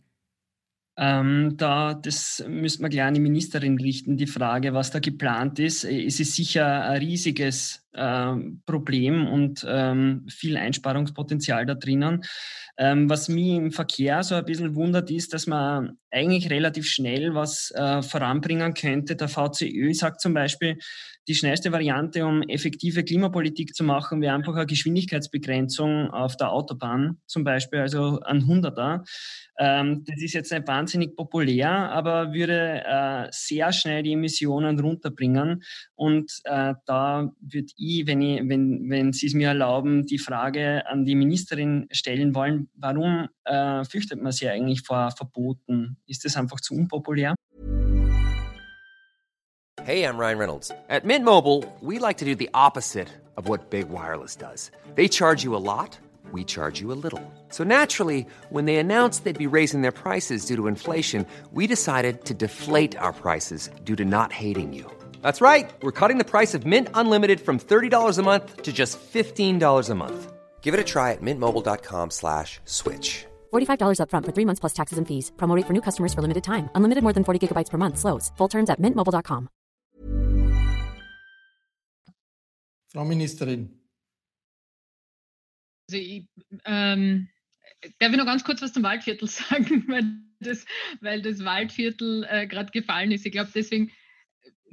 Ähm, 0.99 1.57
da, 1.57 1.93
das 1.93 2.43
müsste 2.47 2.81
man 2.81 2.89
gleich 2.89 3.05
an 3.05 3.13
die 3.13 3.19
Ministerin 3.19 3.79
richten, 3.79 4.17
die 4.17 4.25
Frage, 4.25 4.73
was 4.73 4.89
da 4.89 4.99
geplant 4.99 5.59
ist. 5.59 5.83
Es 5.83 6.19
ist 6.19 6.35
sicher 6.35 6.85
ein 6.85 6.97
riesiges 6.97 7.86
äh, 7.86 7.86
Problem 8.65 9.27
und 9.27 9.65
ähm, 9.67 10.25
viel 10.29 10.57
Einsparungspotenzial 10.57 11.65
da 11.65 11.73
drinnen. 11.73 12.23
Ähm, 12.77 13.09
was 13.09 13.27
mich 13.27 13.55
im 13.55 13.71
Verkehr 13.71 14.21
so 14.21 14.35
ein 14.35 14.45
bisschen 14.45 14.75
wundert, 14.75 15.09
ist, 15.09 15.33
dass 15.33 15.47
man 15.47 15.97
eigentlich 16.11 16.49
relativ 16.51 16.87
schnell 16.87 17.33
was 17.33 17.71
äh, 17.71 18.03
voranbringen 18.03 18.73
könnte. 18.75 19.15
Der 19.15 19.27
VCÖ 19.27 19.93
sagt 19.93 20.21
zum 20.21 20.35
Beispiel, 20.35 20.77
die 21.27 21.35
schnellste 21.35 21.73
Variante, 21.73 22.25
um 22.25 22.41
effektive 22.43 23.03
Klimapolitik 23.03 23.75
zu 23.75 23.83
machen, 23.83 24.21
wäre 24.21 24.33
einfach 24.33 24.55
eine 24.55 24.65
Geschwindigkeitsbegrenzung 24.65 26.09
auf 26.09 26.37
der 26.37 26.51
Autobahn, 26.51 27.17
zum 27.25 27.43
Beispiel, 27.43 27.79
also 27.79 28.21
ein 28.21 28.43
100er. 28.43 29.03
Ähm, 29.59 30.05
das 30.05 30.21
ist 30.21 30.33
jetzt 30.33 30.53
nicht 30.53 30.67
wahnsinnig 30.67 31.17
populär, 31.17 31.69
aber 31.69 32.33
würde 32.33 32.83
äh, 32.85 33.27
sehr 33.31 33.73
schnell 33.73 34.03
die 34.03 34.13
Emissionen 34.13 34.79
runterbringen. 34.79 35.63
Und 35.95 36.31
äh, 36.45 36.75
da 36.85 37.29
würde 37.41 37.73
ich, 37.77 38.07
wenn, 38.07 38.21
ich, 38.21 38.41
wenn, 38.49 38.89
wenn 38.89 39.13
Sie 39.13 39.27
es 39.27 39.33
mir 39.33 39.49
erlauben, 39.49 40.05
die 40.05 40.17
Frage 40.17 40.85
an 40.87 41.05
die 41.05 41.15
Ministerin 41.15 41.87
stellen 41.91 42.35
wollen, 42.35 42.69
warum 42.75 43.29
äh, 43.45 43.85
fürchtet 43.85 44.21
man 44.21 44.31
sich 44.31 44.49
eigentlich 44.49 44.81
vor 44.81 45.11
Verboten? 45.11 45.97
Ist 46.07 46.25
das 46.25 46.35
einfach 46.35 46.59
zu 46.59 46.75
unpopulär? 46.75 47.35
Hey, 49.83 50.03
I'm 50.03 50.17
Ryan 50.17 50.37
Reynolds. 50.37 50.71
At 50.89 51.05
Mint 51.05 51.23
Mobile, 51.23 51.63
we 51.81 51.97
like 51.97 52.17
to 52.17 52.25
do 52.25 52.35
the 52.35 52.49
opposite 52.53 53.07
of 53.37 53.47
what 53.47 53.69
Big 53.69 53.87
Wireless 53.89 54.35
does. 54.35 54.71
They 54.95 55.07
charge 55.07 55.45
you 55.45 55.55
a 55.55 55.61
lot. 55.61 55.99
we 56.31 56.43
charge 56.43 56.81
you 56.81 56.91
a 56.91 56.99
little. 57.03 57.21
So 57.49 57.63
naturally, 57.63 58.25
when 58.49 58.65
they 58.65 58.77
announced 58.77 59.23
they'd 59.23 59.37
be 59.37 59.47
raising 59.47 59.81
their 59.81 59.91
prices 59.91 60.45
due 60.45 60.55
to 60.55 60.67
inflation, 60.67 61.25
we 61.51 61.67
decided 61.67 62.25
to 62.25 62.33
deflate 62.33 62.97
our 62.97 63.13
prices 63.13 63.69
due 63.83 63.95
to 63.95 64.05
not 64.05 64.33
hating 64.33 64.73
you. 64.73 64.89
That's 65.27 65.41
right. 65.41 65.69
We're 65.81 65.91
cutting 65.91 66.19
the 66.19 66.31
price 66.31 66.53
of 66.55 66.65
Mint 66.65 66.87
Unlimited 66.93 67.41
from 67.41 67.59
$30 67.59 68.17
a 68.17 68.23
month 68.23 68.63
to 68.63 68.71
just 68.71 68.97
$15 69.13 69.89
a 69.89 69.93
month. 69.93 70.31
Give 70.61 70.73
it 70.73 70.79
a 70.79 70.85
try 70.85 71.11
at 71.11 71.21
mintmobile.com 71.21 72.11
slash 72.11 72.61
switch. 72.63 73.25
$45 73.51 73.99
upfront 73.99 74.23
for 74.25 74.31
three 74.31 74.45
months 74.45 74.61
plus 74.63 74.73
taxes 74.73 74.97
and 74.97 75.05
fees. 75.05 75.31
Promote 75.35 75.65
for 75.67 75.73
new 75.73 75.81
customers 75.81 76.13
for 76.13 76.21
limited 76.21 76.45
time. 76.45 76.69
Unlimited 76.75 77.03
more 77.03 77.11
than 77.11 77.25
40 77.25 77.39
gigabytes 77.45 77.69
per 77.69 77.77
month. 77.77 77.97
Slows. 77.97 78.31
Full 78.37 78.47
terms 78.47 78.69
at 78.69 78.79
mintmobile.com. 78.79 79.49
Frau 82.93 83.03
Ministerin, 83.03 83.69
Also 85.89 85.97
ich, 85.97 86.23
ähm, 86.63 87.27
darf 87.99 88.11
ich 88.11 88.17
noch 88.17 88.25
ganz 88.25 88.45
kurz 88.45 88.61
was 88.61 88.71
zum 88.71 88.83
Waldviertel 88.83 89.27
sagen, 89.39 89.83
weil 89.89 90.03
das, 90.39 90.65
weil 91.01 91.21
das 91.21 91.43
Waldviertel 91.43 92.25
äh, 92.29 92.47
gerade 92.47 92.71
gefallen 92.71 93.11
ist. 93.11 93.25
Ich 93.25 93.33
glaube, 93.33 93.51
deswegen 93.53 93.91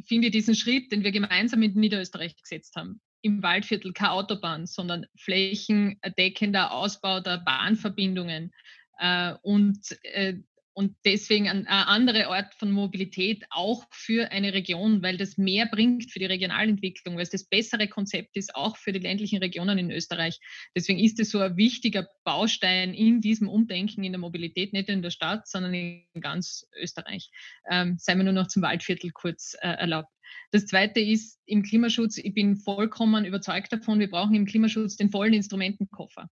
finde 0.03 0.29
ich 0.29 0.33
diesen 0.33 0.55
Schritt, 0.55 0.93
den 0.93 1.05
wir 1.05 1.13
gemeinsam 1.13 1.63
in 1.63 1.75
Niederösterreich 1.75 2.37
gesetzt 2.37 2.77
haben, 2.77 3.01
im 3.23 3.43
Waldviertel 3.43 3.93
keine 3.93 4.13
Autobahn, 4.13 4.67
sondern 4.67 5.07
flächendeckender 5.17 6.73
Ausbau 6.73 7.21
der 7.21 7.39
Bahnverbindungen. 7.39 8.53
Äh, 8.99 9.35
und 9.43 9.79
äh, 10.03 10.35
und 10.75 10.97
deswegen 11.05 11.49
ein, 11.49 11.67
ein 11.69 11.87
anderer 11.87 12.29
Ort 12.29 12.53
von 12.55 12.73
Mobilität 12.73 13.45
auch 13.51 13.85
für 13.91 14.33
eine 14.33 14.53
Region, 14.53 15.03
weil 15.03 15.17
das 15.17 15.39
mehr 15.39 15.67
bringt 15.67 16.11
für 16.11 16.19
die 16.19 16.27
Regionalentwicklung, 16.27 17.15
weil 17.15 17.23
es 17.23 17.31
das 17.31 17.45
bessere 17.45 17.87
Konzept 17.87 18.37
ist, 18.37 18.57
auch 18.57 18.77
für 18.77 18.93
die 18.93 18.99
ländlichen 18.99 19.39
Regionen 19.39 19.79
in 19.79 19.91
Österreich. 19.93 20.41
Deswegen 20.75 20.99
ist 20.99 21.21
es 21.21 21.31
so 21.31 21.39
ein 21.39 21.57
wichtiger 21.57 22.09
Baustein 22.25 22.93
in 22.93 23.21
diesem 23.21 23.49
Umdenken 23.49 24.03
in 24.03 24.13
der 24.13 24.19
Mobilität, 24.19 24.73
nicht 24.73 24.89
in 24.89 25.03
der 25.03 25.11
Stadt, 25.11 25.47
sondern 25.47 25.75
in 25.75 26.03
ganz 26.21 26.67
Österreich. 26.77 27.31
Ähm, 27.71 27.97
sei 27.99 28.17
mir 28.17 28.25
nur 28.25 28.33
noch 28.33 28.49
zum 28.49 28.63
Waldviertel 28.63 29.13
kurz 29.13 29.55
äh, 29.61 29.69
erlaubt. 29.69 30.11
Das 30.51 30.67
Zweite 30.67 31.01
ist 31.01 31.41
im 31.47 31.63
Klimaschutz, 31.63 32.19
ich 32.19 32.35
bin 32.35 32.57
vollkommen 32.57 33.25
überzeugt 33.25 33.73
davon, 33.73 34.01
wir 34.01 34.11
brauchen 34.11 34.35
im 34.35 34.47
Klimaschutz 34.47 34.97
den 34.97 35.11
vollen 35.11 35.35
Instrumentenkoffer. 35.35 36.29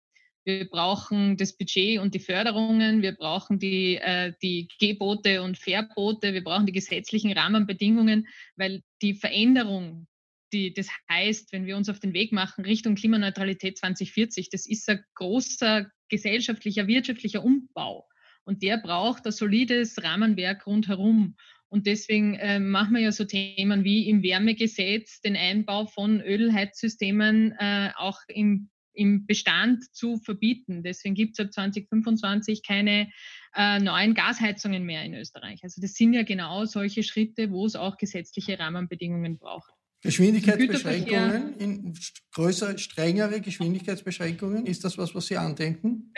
Wir 0.48 0.64
brauchen 0.64 1.36
das 1.36 1.58
Budget 1.58 2.00
und 2.00 2.16
die 2.16 2.20
Förderungen. 2.20 3.02
Wir 3.02 3.12
brauchen 3.12 3.60
die, 3.60 3.98
äh, 3.98 4.32
die 4.42 4.70
Gebote 4.80 5.42
und 5.42 5.58
Verbote. 5.58 6.34
Wir 6.34 6.42
brauchen 6.42 6.66
die 6.66 6.72
gesetzlichen 6.72 7.34
Rahmenbedingungen, 7.34 8.30
weil 8.56 8.82
die 9.02 9.14
Veränderung, 9.14 10.08
die 10.54 10.74
das 10.74 10.88
heißt, 11.12 11.52
wenn 11.52 11.66
wir 11.66 11.76
uns 11.76 11.90
auf 11.90 12.00
den 12.00 12.14
Weg 12.14 12.32
machen 12.32 12.64
Richtung 12.64 12.96
Klimaneutralität 12.96 13.78
2040, 13.78 14.50
das 14.50 14.66
ist 14.66 14.88
ein 14.88 15.04
großer 15.16 15.92
gesellschaftlicher, 16.08 16.88
wirtschaftlicher 16.88 17.44
Umbau. 17.44 18.08
Und 18.46 18.64
der 18.64 18.78
braucht 18.78 19.26
ein 19.26 19.34
solides 19.34 20.02
Rahmenwerk 20.02 20.66
rundherum. 20.66 21.36
Und 21.68 21.88
deswegen 21.88 22.36
äh, 22.36 22.62
machen 22.62 22.94
wir 22.94 23.02
ja 23.02 23.12
so 23.12 23.26
Themen 23.26 23.84
wie 23.84 24.08
im 24.08 24.24
Wärmegesetz 24.24 25.20
den 25.20 25.36
Einbau 25.36 25.88
von 25.88 26.22
Ölheizsystemen 26.22 27.52
äh, 27.60 27.90
auch 27.98 28.22
im, 28.30 28.70
im 28.98 29.26
Bestand 29.26 29.84
zu 29.94 30.18
verbieten. 30.18 30.84
Deswegen 30.84 31.16
gibt 31.16 31.40
es 31.40 31.46
ab 31.46 31.54
2025 31.54 32.64
keine 32.64 33.10
äh, 33.56 33.80
neuen 33.80 34.14
Gasheizungen 34.14 34.84
mehr 34.84 35.04
in 35.04 35.14
Österreich. 35.14 35.64
Also 35.64 35.82
das 35.82 35.94
sind 35.94 36.14
ja 36.14 36.24
genau 36.24 36.66
solche 36.66 37.04
Schritte, 37.04 37.52
wo 37.52 37.66
es 37.66 37.76
auch 37.76 37.98
gesetzliche 37.98 38.60
Rahmenbedingungen 38.60 39.38
braucht. 39.38 39.72
Geschwindigkeitsbeschränkungen, 40.02 41.58
in 41.58 41.94
größer, 42.34 42.78
strengere 42.78 43.42
Geschwindigkeitsbeschränkungen, 43.42 44.66
ist 44.66 44.84
das 44.84 44.98
was, 44.98 45.16
was 45.16 45.28
Sie 45.28 45.38
andenken? 45.38 46.14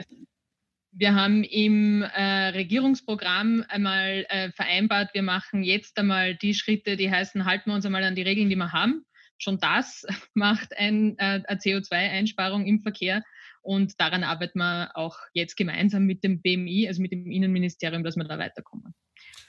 Wir 0.91 1.15
haben 1.15 1.43
im 1.43 2.01
äh, 2.01 2.49
Regierungsprogramm 2.49 3.63
einmal 3.69 4.25
äh, 4.27 4.51
vereinbart, 4.51 5.13
wir 5.13 5.23
machen 5.23 5.63
jetzt 5.63 5.97
einmal 5.97 6.35
die 6.35 6.53
Schritte, 6.53 6.97
die 6.97 7.09
heißen, 7.09 7.45
halten 7.45 7.69
wir 7.69 7.75
uns 7.75 7.85
einmal 7.85 8.03
an 8.03 8.15
die 8.15 8.21
Regeln, 8.21 8.49
die 8.49 8.57
wir 8.57 8.73
haben. 8.73 9.05
Schon 9.39 9.57
das 9.59 10.05
macht 10.35 10.77
ein, 10.77 11.17
äh, 11.17 11.41
eine 11.47 11.59
CO2-Einsparung 11.59 12.65
im 12.65 12.81
Verkehr. 12.81 13.23
Und 13.61 13.99
daran 13.99 14.23
arbeiten 14.23 14.59
wir 14.59 14.91
auch 14.95 15.17
jetzt 15.33 15.57
gemeinsam 15.57 16.05
mit 16.05 16.23
dem 16.23 16.41
BMI, 16.41 16.87
also 16.87 17.01
mit 17.01 17.11
dem 17.11 17.29
Innenministerium, 17.29 18.03
dass 18.03 18.15
wir 18.15 18.23
da 18.23 18.37
weiterkommen. 18.37 18.93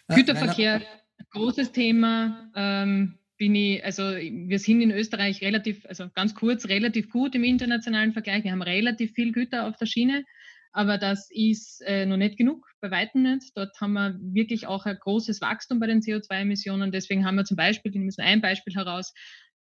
Ja, 0.09 0.17
Güterverkehr, 0.17 0.83
großes 1.31 1.73
Thema. 1.73 2.51
Ähm, 2.57 3.19
bin 3.41 3.55
ich, 3.55 3.83
also 3.83 4.03
wir 4.03 4.59
sind 4.59 4.83
in 4.83 4.91
Österreich 4.91 5.41
relativ, 5.41 5.87
also 5.87 6.11
ganz 6.15 6.35
kurz, 6.35 6.69
relativ 6.69 7.09
gut 7.09 7.35
im 7.35 7.43
internationalen 7.43 8.13
Vergleich. 8.13 8.45
Wir 8.45 8.53
haben 8.53 8.61
relativ 8.61 9.13
viel 9.13 9.33
Güter 9.33 9.67
auf 9.67 9.77
der 9.79 9.87
Schiene, 9.87 10.25
aber 10.73 10.99
das 10.99 11.31
ist 11.31 11.81
äh, 11.87 12.05
noch 12.05 12.19
nicht 12.19 12.37
genug, 12.37 12.67
bei 12.83 12.91
weitem 12.91 13.23
nicht. 13.23 13.57
Dort 13.57 13.81
haben 13.81 13.95
wir 13.95 14.19
wirklich 14.21 14.67
auch 14.67 14.85
ein 14.85 14.99
großes 15.01 15.41
Wachstum 15.41 15.81
bei 15.81 15.87
den 15.87 16.01
CO2-Emissionen. 16.01 16.93
Deswegen 16.93 17.25
haben 17.25 17.37
wir 17.37 17.45
zum 17.45 17.57
Beispiel, 17.57 17.91
ich 17.91 17.99
nehme 17.99 18.13
ein 18.19 18.43
Beispiel 18.43 18.75
heraus, 18.75 19.15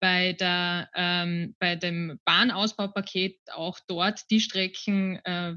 bei, 0.03 0.33
der, 0.33 0.89
ähm, 0.95 1.55
bei 1.59 1.77
dem 1.77 2.19
Bahnausbaupaket 2.25 3.39
auch 3.53 3.79
dort 3.87 4.29
die 4.31 4.41
Strecken 4.41 5.15
äh, 5.23 5.55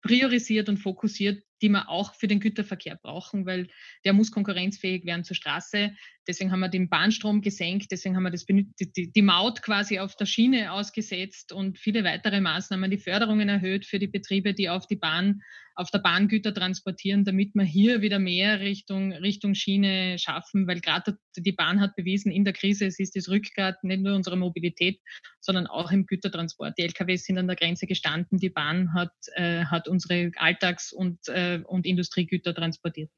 priorisiert 0.00 0.70
und 0.70 0.78
fokussiert, 0.78 1.42
die 1.60 1.68
wir 1.68 1.90
auch 1.90 2.14
für 2.14 2.28
den 2.28 2.40
Güterverkehr 2.40 2.96
brauchen, 2.96 3.44
weil 3.44 3.68
der 4.06 4.14
muss 4.14 4.32
konkurrenzfähig 4.32 5.04
werden 5.04 5.24
zur 5.24 5.36
Straße. 5.36 5.94
Deswegen 6.26 6.50
haben 6.50 6.60
wir 6.60 6.70
den 6.70 6.88
Bahnstrom 6.88 7.42
gesenkt, 7.42 7.92
deswegen 7.92 8.16
haben 8.16 8.22
wir 8.22 8.30
das, 8.30 8.46
die, 8.46 9.12
die 9.12 9.22
Maut 9.22 9.60
quasi 9.60 9.98
auf 9.98 10.16
der 10.16 10.24
Schiene 10.24 10.72
ausgesetzt 10.72 11.52
und 11.52 11.78
viele 11.78 12.04
weitere 12.04 12.40
Maßnahmen, 12.40 12.90
die 12.90 12.96
Förderungen 12.96 13.50
erhöht 13.50 13.84
für 13.84 13.98
die 13.98 14.08
Betriebe, 14.08 14.54
die 14.54 14.70
auf 14.70 14.86
die 14.86 14.96
Bahn, 14.96 15.42
auf 15.74 15.90
der 15.90 15.98
Bahn 15.98 16.28
Güter 16.28 16.54
transportieren, 16.54 17.24
damit 17.24 17.54
wir 17.54 17.64
hier 17.64 18.02
wieder 18.02 18.18
mehr 18.18 18.60
Richtung, 18.60 19.12
Richtung 19.12 19.54
Schiene 19.54 20.18
schaffen, 20.18 20.66
weil 20.66 20.80
gerade 20.80 21.18
die 21.36 21.52
Bahn 21.52 21.80
hat 21.80 21.96
bewiesen, 21.96 22.30
in 22.32 22.44
der 22.44 22.52
Krise, 22.52 22.86
es 22.86 22.98
ist 22.98 23.16
das 23.16 23.28
Rückgrat 23.28 23.82
nicht 23.82 24.02
nur 24.02 24.14
unserer 24.14 24.36
Mobilität, 24.36 25.00
sondern 25.40 25.66
auch 25.66 25.90
im 25.90 26.06
Gütertransport. 26.06 26.76
Die 26.78 26.82
LKWs 26.82 27.24
sind 27.24 27.38
an 27.38 27.46
der 27.46 27.56
Grenze 27.56 27.86
gestanden, 27.86 28.38
die 28.38 28.50
Bahn 28.50 28.94
hat, 28.94 29.12
äh, 29.34 29.64
hat 29.64 29.88
unsere 29.88 30.30
Alltags- 30.36 30.92
und 30.92 31.18
äh, 31.28 31.60
und 31.66 31.86
Industriegüter 31.86 32.54
transportiert. 32.54 33.10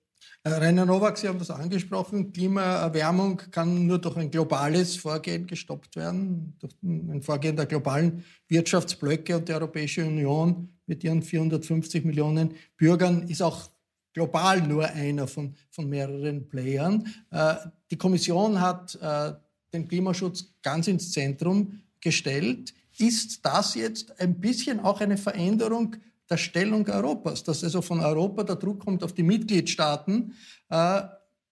Rainer 0.47 0.85
Nowak, 0.85 1.17
Sie 1.17 1.27
haben 1.27 1.39
das 1.39 1.51
angesprochen. 1.51 2.33
Klimaerwärmung 2.33 3.39
kann 3.51 3.87
nur 3.87 3.99
durch 3.99 4.17
ein 4.17 4.31
globales 4.31 4.97
Vorgehen 4.97 5.47
gestoppt 5.47 5.97
werden, 5.97 6.55
durch 6.59 6.75
ein 6.83 7.23
Vorgehen 7.23 7.57
der 7.57 7.67
globalen 7.67 8.25
Wirtschaftsblöcke 8.49 9.37
und 9.37 9.49
die 9.49 9.55
Europäische 9.55 10.05
Union 10.05 10.69
mit 10.87 11.03
ihren 11.03 11.23
450 11.23 12.05
Millionen 12.05 12.55
Bürgern 12.77 13.27
ist 13.29 13.41
auch 13.41 13.71
global 14.13 14.61
nur 14.61 14.85
einer 14.85 15.27
von, 15.27 15.55
von 15.71 15.89
mehreren 15.89 16.49
Playern. 16.49 17.07
Äh, 17.31 17.55
die 17.91 17.99
Kommission 17.99 18.61
hat 18.61 18.95
äh, 19.01 19.33
den 19.73 19.89
Klimaschutz 19.89 20.55
ganz 20.63 20.87
ins 20.89 21.11
Zentrum 21.11 21.81
gestellt. 22.01 22.75
Ist 22.99 23.45
das 23.45 23.75
jetzt 23.75 24.21
ein 24.21 24.41
bisschen 24.41 24.81
auch 24.81 25.01
eine 25.01 25.17
Veränderung 25.17 25.97
der 26.31 26.37
Stellung 26.37 26.87
Europas, 26.89 27.45
dass 27.45 27.63
also 27.65 27.83
von 27.83 28.01
Europa 28.01 28.45
der 28.45 28.57
Druck 28.57 28.81
kommt 28.81 29.03
auf 29.05 29.13
die 29.13 29.23
Mitgliedstaaten, 29.23 30.35
äh, 30.71 31.03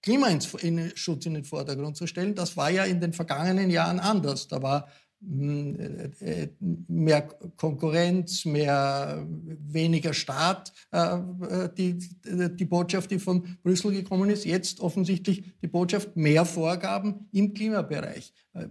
Klimaschutz 0.03 1.27
in 1.27 1.35
den 1.35 1.45
Vordergrund 1.45 1.97
zu 1.97 2.07
stellen. 2.07 2.35
Das 2.35 2.57
war 2.57 2.71
ja 2.71 2.85
in 2.85 3.01
den 3.01 3.13
vergangenen 3.13 3.71
Jahren 3.71 4.01
anders. 4.01 4.49
Da 4.49 4.61
war 4.61 4.89
hm, 5.25 5.79
äh, 6.21 6.49
mehr 6.89 7.23
Konkurrenz, 7.57 8.45
mehr 8.45 9.25
weniger 9.29 10.13
Staat, 10.13 10.73
äh, 10.91 11.19
die, 11.79 11.99
die 12.25 12.65
Botschaft, 12.65 13.13
die 13.13 13.21
von 13.21 13.59
Brüssel 13.63 13.93
gekommen 13.93 14.29
ist. 14.31 14.45
Jetzt 14.45 14.81
offensichtlich 14.81 15.45
die 15.63 15.69
Botschaft 15.69 16.17
mehr 16.17 16.45
Vorgaben 16.45 17.29
im 17.31 17.55
Klimabereich. 17.55 18.35
Äh, 18.55 18.67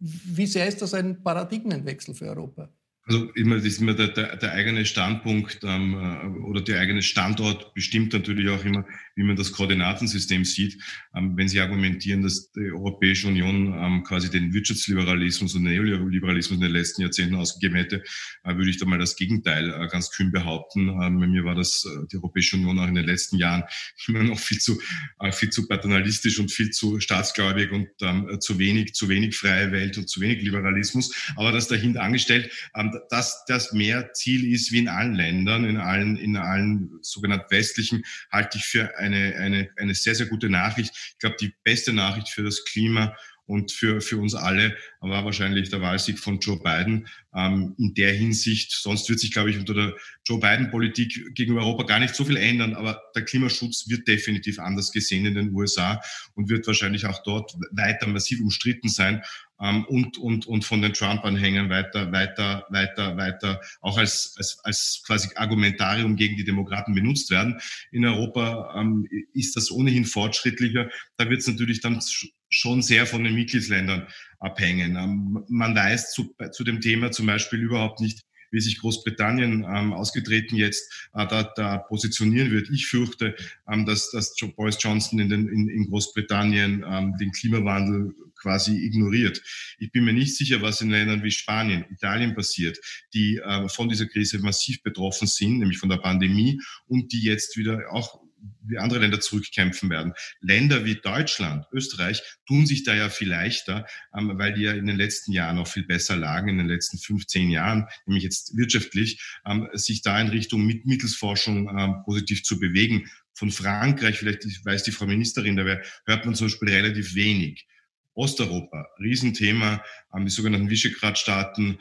wie 0.00 0.46
sehr 0.46 0.66
ist 0.66 0.80
das 0.80 0.94
ein 0.94 1.22
Paradigmenwechsel 1.22 2.14
für 2.14 2.28
Europa? 2.28 2.70
Also 3.06 3.30
immer, 3.34 3.56
ist 3.56 3.82
immer 3.82 3.92
der, 3.92 4.08
der, 4.08 4.36
der 4.36 4.52
eigene 4.52 4.86
Standpunkt 4.86 5.58
ähm, 5.62 5.94
äh, 5.94 6.38
oder 6.48 6.62
der 6.62 6.80
eigene 6.80 7.02
Standort 7.02 7.74
bestimmt 7.74 8.14
natürlich 8.14 8.48
auch 8.48 8.64
immer, 8.64 8.86
wie 9.14 9.24
man 9.24 9.36
das 9.36 9.52
Koordinatensystem 9.52 10.46
sieht. 10.46 10.82
Ähm, 11.14 11.36
wenn 11.36 11.48
Sie 11.48 11.60
argumentieren, 11.60 12.22
dass 12.22 12.50
die 12.52 12.72
Europäische 12.72 13.28
Union 13.28 13.74
ähm, 13.78 14.04
quasi 14.04 14.30
den 14.30 14.54
Wirtschaftsliberalismus 14.54 15.54
und 15.54 15.64
Neoliberalismus 15.64 16.56
in 16.56 16.62
den 16.62 16.72
letzten 16.72 17.02
Jahrzehnten 17.02 17.34
ausgegeben 17.34 17.74
hätte, 17.74 18.02
äh, 18.42 18.56
würde 18.56 18.70
ich 18.70 18.78
da 18.78 18.86
mal 18.86 18.98
das 18.98 19.16
Gegenteil 19.16 19.68
äh, 19.68 19.86
ganz 19.88 20.10
kühn 20.10 20.32
behaupten. 20.32 20.88
Ähm, 20.88 21.20
bei 21.20 21.26
mir 21.26 21.44
war 21.44 21.54
das 21.54 21.84
äh, 21.84 22.06
die 22.10 22.16
Europäische 22.16 22.56
Union 22.56 22.78
auch 22.78 22.88
in 22.88 22.94
den 22.94 23.04
letzten 23.04 23.36
Jahren 23.36 23.64
immer 24.08 24.22
noch 24.22 24.38
viel 24.38 24.58
zu, 24.58 24.80
äh, 25.20 25.30
viel 25.30 25.50
zu 25.50 25.68
paternalistisch 25.68 26.38
und 26.38 26.50
viel 26.50 26.70
zu 26.70 27.00
staatsgläubig 27.00 27.70
und 27.70 27.88
ähm, 28.00 28.40
zu 28.40 28.58
wenig, 28.58 28.94
zu 28.94 29.10
wenig 29.10 29.36
freie 29.36 29.72
Welt 29.72 29.98
und 29.98 30.08
zu 30.08 30.22
wenig 30.22 30.42
Liberalismus. 30.42 31.14
Aber 31.36 31.52
das 31.52 31.68
dahinter 31.68 32.02
angestellt, 32.02 32.50
ähm, 32.74 32.92
dass 33.10 33.44
das 33.46 33.72
mehr 33.72 34.12
Ziel 34.12 34.52
ist 34.52 34.72
wie 34.72 34.78
in 34.78 34.88
allen 34.88 35.14
Ländern, 35.14 35.64
in 35.64 35.76
allen, 35.76 36.16
in 36.16 36.36
allen 36.36 36.98
sogenannten 37.02 37.50
westlichen, 37.50 38.02
halte 38.30 38.58
ich 38.58 38.64
für 38.64 38.96
eine, 38.98 39.36
eine, 39.36 39.70
eine 39.76 39.94
sehr, 39.94 40.14
sehr 40.14 40.26
gute 40.26 40.48
Nachricht. 40.48 40.92
Ich 41.12 41.18
glaube, 41.18 41.36
die 41.40 41.54
beste 41.64 41.92
Nachricht 41.92 42.28
für 42.28 42.42
das 42.42 42.64
Klima 42.64 43.14
und 43.46 43.72
für, 43.72 44.00
für 44.00 44.16
uns 44.16 44.34
alle 44.34 44.76
war 45.00 45.24
wahrscheinlich 45.24 45.68
der 45.68 45.80
Wahlsieg 45.80 46.18
von 46.18 46.38
Joe 46.40 46.58
Biden. 46.58 47.06
Ähm, 47.34 47.74
in 47.78 47.94
der 47.94 48.12
Hinsicht, 48.12 48.72
sonst 48.72 49.08
wird 49.08 49.20
sich, 49.20 49.32
glaube 49.32 49.50
ich, 49.50 49.58
unter 49.58 49.74
der 49.74 49.96
Joe 50.26 50.40
Biden-Politik 50.40 51.34
gegenüber 51.34 51.62
Europa 51.62 51.84
gar 51.84 52.00
nicht 52.00 52.14
so 52.14 52.24
viel 52.24 52.36
ändern, 52.36 52.74
aber 52.74 53.02
der 53.14 53.24
Klimaschutz 53.24 53.88
wird 53.88 54.08
definitiv 54.08 54.58
anders 54.58 54.90
gesehen 54.90 55.26
in 55.26 55.34
den 55.34 55.52
USA 55.52 56.00
und 56.34 56.48
wird 56.48 56.66
wahrscheinlich 56.66 57.06
auch 57.06 57.22
dort 57.22 57.54
weiter 57.72 58.06
massiv 58.06 58.40
umstritten 58.40 58.88
sein 58.88 59.22
ähm, 59.60 59.84
und, 59.84 60.18
und, 60.18 60.46
und 60.46 60.64
von 60.64 60.82
den 60.82 60.92
Trump-Anhängern 60.92 61.70
weiter, 61.70 62.10
weiter, 62.10 62.66
weiter, 62.70 63.16
weiter 63.16 63.60
auch 63.80 63.98
als, 63.98 64.34
als, 64.36 64.58
als 64.64 65.02
quasi 65.06 65.28
Argumentarium 65.36 66.16
gegen 66.16 66.36
die 66.36 66.44
Demokraten 66.44 66.94
benutzt 66.94 67.30
werden. 67.30 67.60
In 67.92 68.04
Europa 68.04 68.74
ähm, 68.78 69.06
ist 69.32 69.56
das 69.56 69.70
ohnehin 69.70 70.04
fortschrittlicher. 70.04 70.88
Da 71.16 71.28
wird 71.28 71.40
es 71.40 71.46
natürlich 71.48 71.80
dann 71.80 72.00
schon 72.48 72.82
sehr 72.82 73.06
von 73.06 73.24
den 73.24 73.34
Mitgliedsländern 73.34 74.06
abhängen. 74.38 74.96
Ähm, 74.96 75.44
man 75.48 75.74
weiß 75.74 76.12
zu, 76.12 76.34
zu 76.52 76.64
dem 76.64 76.80
Thema 76.80 77.10
zum 77.10 77.26
Beispiel 77.26 77.60
überhaupt 77.60 78.00
nicht, 78.00 78.24
wie 78.54 78.60
sich 78.60 78.78
Großbritannien 78.78 79.66
ähm, 79.68 79.92
ausgetreten 79.92 80.56
jetzt 80.56 81.08
äh, 81.12 81.26
da, 81.26 81.42
da 81.42 81.78
positionieren 81.78 82.50
wird. 82.50 82.70
Ich 82.70 82.86
fürchte, 82.86 83.36
ähm, 83.70 83.84
dass, 83.84 84.10
dass 84.10 84.34
Boris 84.56 84.78
Johnson 84.80 85.18
in, 85.18 85.28
den, 85.28 85.48
in, 85.48 85.68
in 85.68 85.90
Großbritannien 85.90 86.84
ähm, 86.88 87.14
den 87.18 87.32
Klimawandel 87.32 88.14
quasi 88.40 88.76
ignoriert. 88.84 89.42
Ich 89.78 89.90
bin 89.90 90.04
mir 90.04 90.12
nicht 90.12 90.36
sicher, 90.36 90.62
was 90.62 90.80
in 90.80 90.90
Ländern 90.90 91.22
wie 91.22 91.30
Spanien, 91.30 91.84
Italien 91.90 92.34
passiert, 92.34 92.78
die 93.12 93.38
äh, 93.38 93.68
von 93.68 93.88
dieser 93.88 94.06
Krise 94.06 94.38
massiv 94.38 94.82
betroffen 94.82 95.26
sind, 95.26 95.58
nämlich 95.58 95.78
von 95.78 95.88
der 95.88 95.96
Pandemie 95.96 96.60
und 96.86 97.12
die 97.12 97.22
jetzt 97.22 97.56
wieder 97.56 97.90
auch 97.90 98.23
wie 98.66 98.78
andere 98.78 99.00
Länder 99.00 99.20
zurückkämpfen 99.20 99.90
werden. 99.90 100.12
Länder 100.40 100.84
wie 100.84 100.96
Deutschland, 100.96 101.66
Österreich 101.72 102.22
tun 102.46 102.66
sich 102.66 102.84
da 102.84 102.94
ja 102.94 103.08
viel 103.08 103.28
leichter, 103.28 103.86
ähm, 104.16 104.32
weil 104.34 104.54
die 104.54 104.62
ja 104.62 104.72
in 104.72 104.86
den 104.86 104.96
letzten 104.96 105.32
Jahren 105.32 105.56
noch 105.56 105.68
viel 105.68 105.84
besser 105.84 106.16
lagen, 106.16 106.48
in 106.48 106.58
den 106.58 106.68
letzten 106.68 106.98
15 106.98 107.50
Jahren, 107.50 107.86
nämlich 108.06 108.24
jetzt 108.24 108.56
wirtschaftlich, 108.56 109.22
ähm, 109.46 109.68
sich 109.72 110.02
da 110.02 110.20
in 110.20 110.28
Richtung 110.28 110.64
mit 110.64 110.86
Mittelsforschung 110.86 111.68
ähm, 111.68 112.02
positiv 112.04 112.42
zu 112.42 112.58
bewegen. 112.58 113.08
Von 113.34 113.50
Frankreich, 113.50 114.18
vielleicht 114.18 114.44
weiß 114.64 114.84
die 114.84 114.92
Frau 114.92 115.06
Ministerin, 115.06 115.56
da 115.56 115.64
hört 115.64 116.24
man 116.24 116.34
zum 116.34 116.46
Beispiel 116.46 116.68
relativ 116.68 117.14
wenig. 117.14 117.66
Osteuropa, 118.14 118.86
Riesenthema, 119.00 119.82
die 120.16 120.30
sogenannten 120.30 120.70
Visegrad-Staaten, 120.70 121.78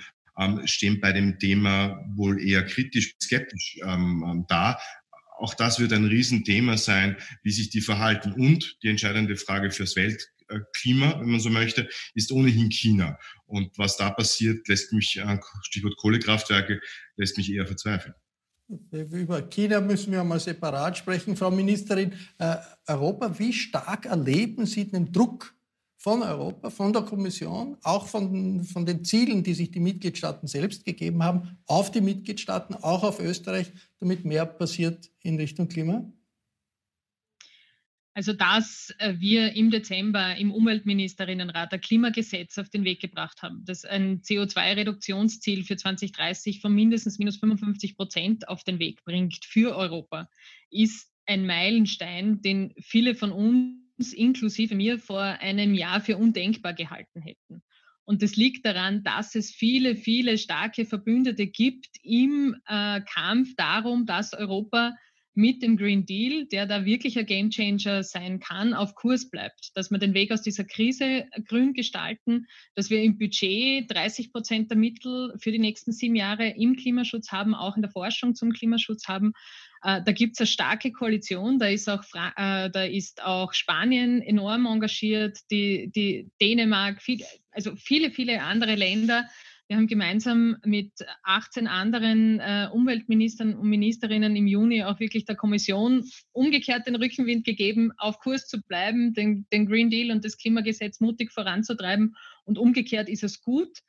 stehen 0.65 0.99
bei 0.99 1.13
dem 1.13 1.37
Thema 1.37 2.03
wohl 2.15 2.41
eher 2.43 2.65
kritisch, 2.65 3.13
skeptisch 3.21 3.77
ähm, 3.85 4.45
da 4.49 4.79
auch 5.37 5.53
das 5.53 5.79
wird 5.79 5.93
ein 5.93 6.05
Riesenthema 6.05 6.77
sein, 6.77 7.17
wie 7.43 7.51
sich 7.51 7.69
die 7.69 7.81
verhalten. 7.81 8.33
Und 8.33 8.77
die 8.83 8.89
entscheidende 8.89 9.35
Frage 9.35 9.71
fürs 9.71 9.95
Weltklima, 9.95 11.19
wenn 11.19 11.29
man 11.29 11.39
so 11.39 11.49
möchte, 11.49 11.89
ist 12.13 12.31
ohnehin 12.31 12.69
China. 12.69 13.17
Und 13.45 13.77
was 13.77 13.97
da 13.97 14.09
passiert, 14.09 14.67
lässt 14.67 14.93
mich, 14.93 15.17
äh, 15.17 15.37
Stichwort 15.63 15.97
Kohlekraftwerke, 15.97 16.79
lässt 17.17 17.37
mich 17.37 17.51
eher 17.51 17.67
verzweifeln. 17.67 18.15
Über 18.91 19.41
China 19.49 19.81
müssen 19.81 20.11
wir 20.11 20.23
mal 20.23 20.39
separat 20.39 20.97
sprechen. 20.97 21.35
Frau 21.35 21.51
Ministerin, 21.51 22.13
äh, 22.39 22.55
Europa, 22.87 23.37
wie 23.37 23.53
stark 23.53 24.05
erleben 24.05 24.65
Sie 24.65 24.89
den 24.89 25.11
Druck 25.11 25.53
von 26.03 26.21
Europa, 26.21 26.69
von 26.69 26.91
der 26.91 27.03
Kommission, 27.03 27.77
auch 27.81 28.07
von, 28.07 28.65
von 28.65 28.85
den 28.85 29.05
Zielen, 29.05 29.41
die 29.41 29.53
sich 29.53 29.71
die 29.71 29.79
Mitgliedstaaten 29.79 30.49
selbst 30.49 30.83
gegeben 30.83 31.23
haben, 31.23 31.57
auf 31.65 31.91
die 31.91 32.01
Mitgliedstaaten, 32.01 32.75
auch 32.75 33.03
auf 33.03 33.21
Österreich, 33.21 33.71
damit 33.99 34.25
mehr 34.25 34.45
passiert 34.45 35.09
in 35.21 35.37
Richtung 35.37 35.69
Klima? 35.69 36.11
Also, 38.15 38.33
dass 38.33 38.93
äh, 38.99 39.13
wir 39.17 39.53
im 39.53 39.71
Dezember 39.71 40.35
im 40.35 40.51
Umweltministerinnenrat 40.51 41.71
ein 41.71 41.81
Klimagesetz 41.81 42.57
auf 42.57 42.69
den 42.69 42.83
Weg 42.83 42.99
gebracht 42.99 43.41
haben, 43.41 43.63
das 43.65 43.85
ein 43.85 44.21
CO2-Reduktionsziel 44.21 45.63
für 45.63 45.77
2030 45.77 46.59
von 46.59 46.75
mindestens 46.75 47.17
minus 47.17 47.37
55 47.37 47.95
Prozent 47.95 48.49
auf 48.49 48.65
den 48.65 48.77
Weg 48.77 49.05
bringt 49.05 49.45
für 49.45 49.75
Europa, 49.77 50.29
ist 50.69 51.09
ein 51.25 51.45
Meilenstein, 51.45 52.41
den 52.41 52.73
viele 52.77 53.15
von 53.15 53.31
uns 53.31 53.82
inklusive 54.11 54.75
mir 54.75 54.99
vor 54.99 55.21
einem 55.21 55.73
Jahr 55.73 56.01
für 56.01 56.17
undenkbar 56.17 56.73
gehalten 56.73 57.21
hätten. 57.21 57.63
Und 58.05 58.21
das 58.21 58.35
liegt 58.35 58.65
daran, 58.65 59.03
dass 59.03 59.35
es 59.35 59.51
viele, 59.51 59.95
viele 59.95 60.37
starke 60.37 60.85
Verbündete 60.85 61.47
gibt 61.47 61.87
im 62.01 62.55
äh, 62.67 62.99
Kampf 63.01 63.55
darum, 63.55 64.05
dass 64.05 64.33
Europa 64.33 64.93
mit 65.35 65.63
dem 65.63 65.77
Green 65.77 66.05
Deal, 66.05 66.45
der 66.45 66.67
da 66.67 66.85
wirklich 66.85 67.17
ein 67.17 67.25
Gamechanger 67.25 68.03
sein 68.03 68.39
kann, 68.39 68.73
auf 68.73 68.93
Kurs 68.93 69.29
bleibt. 69.29 69.71
Dass 69.75 69.89
wir 69.89 69.97
den 69.97 70.13
Weg 70.13 70.31
aus 70.31 70.41
dieser 70.41 70.63
Krise 70.63 71.25
grün 71.47 71.73
gestalten, 71.73 72.45
dass 72.75 72.89
wir 72.89 73.01
im 73.01 73.17
Budget 73.17 73.89
30 73.91 74.31
Prozent 74.31 74.69
der 74.69 74.77
Mittel 74.77 75.33
für 75.39 75.51
die 75.51 75.59
nächsten 75.59 75.91
sieben 75.91 76.15
Jahre 76.15 76.49
im 76.49 76.75
Klimaschutz 76.75 77.31
haben, 77.31 77.55
auch 77.55 77.75
in 77.75 77.81
der 77.81 77.91
Forschung 77.91 78.35
zum 78.35 78.51
Klimaschutz 78.51 79.07
haben. 79.07 79.33
Äh, 79.83 80.01
da 80.03 80.11
gibt 80.11 80.33
es 80.33 80.39
eine 80.39 80.47
starke 80.47 80.91
Koalition, 80.91 81.59
da 81.59 81.67
ist 81.67 81.89
auch, 81.89 82.03
äh, 82.35 82.69
da 82.69 82.83
ist 82.83 83.23
auch 83.23 83.53
Spanien 83.53 84.21
enorm 84.21 84.65
engagiert, 84.65 85.39
die, 85.51 85.91
die 85.93 86.29
Dänemark, 86.41 87.01
viel, 87.01 87.23
also 87.51 87.75
viele, 87.75 88.11
viele 88.11 88.41
andere 88.41 88.75
Länder 88.75 89.25
wir 89.67 89.77
haben 89.77 89.87
gemeinsam 89.87 90.57
mit 90.65 90.91
18 91.23 91.67
anderen 91.67 92.39
äh, 92.39 92.67
Umweltministern 92.71 93.55
und 93.55 93.69
Ministerinnen 93.69 94.35
im 94.35 94.45
Juni 94.45 94.83
auch 94.83 94.99
wirklich 94.99 95.25
der 95.25 95.35
Kommission 95.35 96.03
umgekehrt 96.33 96.85
den 96.85 96.95
Rückenwind 96.95 97.45
gegeben, 97.45 97.91
auf 97.97 98.19
Kurs 98.19 98.47
zu 98.47 98.61
bleiben, 98.61 99.13
den, 99.13 99.47
den 99.53 99.65
Green 99.65 99.89
Deal 99.89 100.11
und 100.11 100.25
das 100.25 100.37
Klimagesetz 100.37 100.99
mutig 100.99 101.31
voranzutreiben. 101.31 102.15
Und 102.43 102.57
umgekehrt 102.57 103.07
ist 103.07 103.23
es 103.23 103.41
gut, 103.41 103.79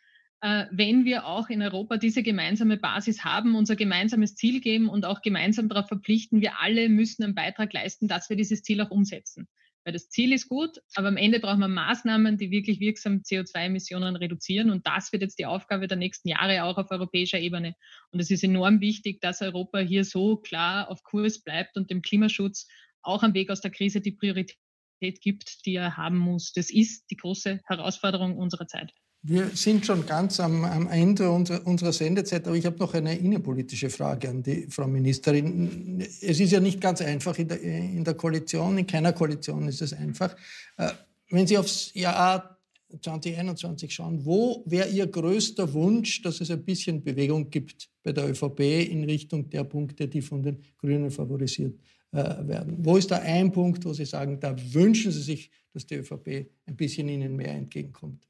wenn 0.70 1.06
wir 1.06 1.26
auch 1.26 1.48
in 1.48 1.62
Europa 1.62 1.96
diese 1.96 2.22
gemeinsame 2.22 2.76
Basis 2.76 3.24
haben, 3.24 3.54
unser 3.54 3.76
gemeinsames 3.76 4.34
Ziel 4.34 4.60
geben 4.60 4.90
und 4.90 5.06
auch 5.06 5.22
gemeinsam 5.22 5.70
darauf 5.70 5.88
verpflichten, 5.88 6.42
wir 6.42 6.60
alle 6.60 6.90
müssen 6.90 7.24
einen 7.24 7.34
Beitrag 7.34 7.72
leisten, 7.72 8.08
dass 8.08 8.28
wir 8.28 8.36
dieses 8.36 8.62
Ziel 8.62 8.82
auch 8.82 8.90
umsetzen. 8.90 9.48
Weil 9.84 9.94
das 9.94 10.10
Ziel 10.10 10.34
ist 10.34 10.48
gut, 10.48 10.78
aber 10.96 11.08
am 11.08 11.16
Ende 11.16 11.40
brauchen 11.40 11.60
wir 11.60 11.68
Maßnahmen, 11.68 12.36
die 12.36 12.50
wirklich 12.50 12.78
wirksam 12.78 13.22
CO2-Emissionen 13.22 14.16
reduzieren. 14.16 14.70
Und 14.70 14.86
das 14.86 15.12
wird 15.12 15.22
jetzt 15.22 15.38
die 15.38 15.46
Aufgabe 15.46 15.86
der 15.88 15.96
nächsten 15.96 16.28
Jahre 16.28 16.64
auch 16.64 16.76
auf 16.76 16.90
europäischer 16.90 17.38
Ebene. 17.38 17.74
Und 18.10 18.20
es 18.20 18.30
ist 18.30 18.44
enorm 18.44 18.82
wichtig, 18.82 19.22
dass 19.22 19.40
Europa 19.40 19.78
hier 19.78 20.04
so 20.04 20.36
klar 20.36 20.90
auf 20.90 21.02
Kurs 21.04 21.42
bleibt 21.42 21.76
und 21.76 21.90
dem 21.90 22.02
Klimaschutz 22.02 22.66
auch 23.02 23.22
am 23.22 23.32
Weg 23.32 23.50
aus 23.50 23.62
der 23.62 23.70
Krise 23.70 24.02
die 24.02 24.12
Priorität 24.12 24.58
gibt, 25.00 25.64
die 25.64 25.76
er 25.76 25.96
haben 25.96 26.18
muss. 26.18 26.52
Das 26.52 26.70
ist 26.70 27.10
die 27.10 27.16
große 27.16 27.60
Herausforderung 27.66 28.36
unserer 28.36 28.66
Zeit. 28.66 28.92
Wir 29.26 29.48
sind 29.54 29.86
schon 29.86 30.04
ganz 30.04 30.38
am, 30.38 30.66
am 30.66 30.86
Ende 30.86 31.30
unserer, 31.30 31.66
unserer, 31.66 31.94
Sendezeit, 31.94 32.46
aber 32.46 32.56
ich 32.56 32.66
habe 32.66 32.76
noch 32.76 32.92
eine 32.92 33.16
innenpolitische 33.16 33.88
Frage 33.88 34.28
an 34.28 34.42
die 34.42 34.66
Frau 34.68 34.86
Ministerin. 34.86 35.98
Es 36.20 36.40
ist 36.40 36.52
ja 36.52 36.60
nicht 36.60 36.78
ganz 36.78 37.00
einfach 37.00 37.38
in 37.38 37.48
der, 37.48 37.58
in 37.62 38.04
der 38.04 38.12
Koalition, 38.12 38.76
in 38.76 38.86
keiner 38.86 39.14
Koalition 39.14 39.66
ist 39.66 39.80
es 39.80 39.94
einfach. 39.94 40.36
Äh, 40.76 40.90
wenn 41.30 41.46
Sie 41.46 41.56
aufs 41.56 41.94
Jahr 41.94 42.58
2021 43.00 43.94
schauen, 43.94 44.26
wo 44.26 44.62
wäre 44.66 44.90
Ihr 44.90 45.06
größter 45.06 45.72
Wunsch, 45.72 46.20
dass 46.20 46.42
es 46.42 46.50
ein 46.50 46.62
bisschen 46.62 47.02
Bewegung 47.02 47.48
gibt 47.48 47.88
bei 48.02 48.12
der 48.12 48.28
ÖVP 48.28 48.60
in 48.90 49.04
Richtung 49.04 49.48
der 49.48 49.64
Punkte, 49.64 50.06
die 50.06 50.20
von 50.20 50.42
den 50.42 50.62
Grünen 50.76 51.10
favorisiert 51.10 51.80
äh, 52.12 52.18
werden? 52.46 52.76
Wo 52.80 52.98
ist 52.98 53.10
da 53.10 53.20
ein 53.20 53.50
Punkt, 53.50 53.86
wo 53.86 53.94
Sie 53.94 54.04
sagen, 54.04 54.38
da 54.38 54.54
wünschen 54.74 55.12
Sie 55.12 55.22
sich, 55.22 55.50
dass 55.72 55.86
die 55.86 55.94
ÖVP 55.94 56.50
ein 56.66 56.76
bisschen 56.76 57.08
Ihnen 57.08 57.34
mehr 57.36 57.52
entgegenkommt? 57.54 58.28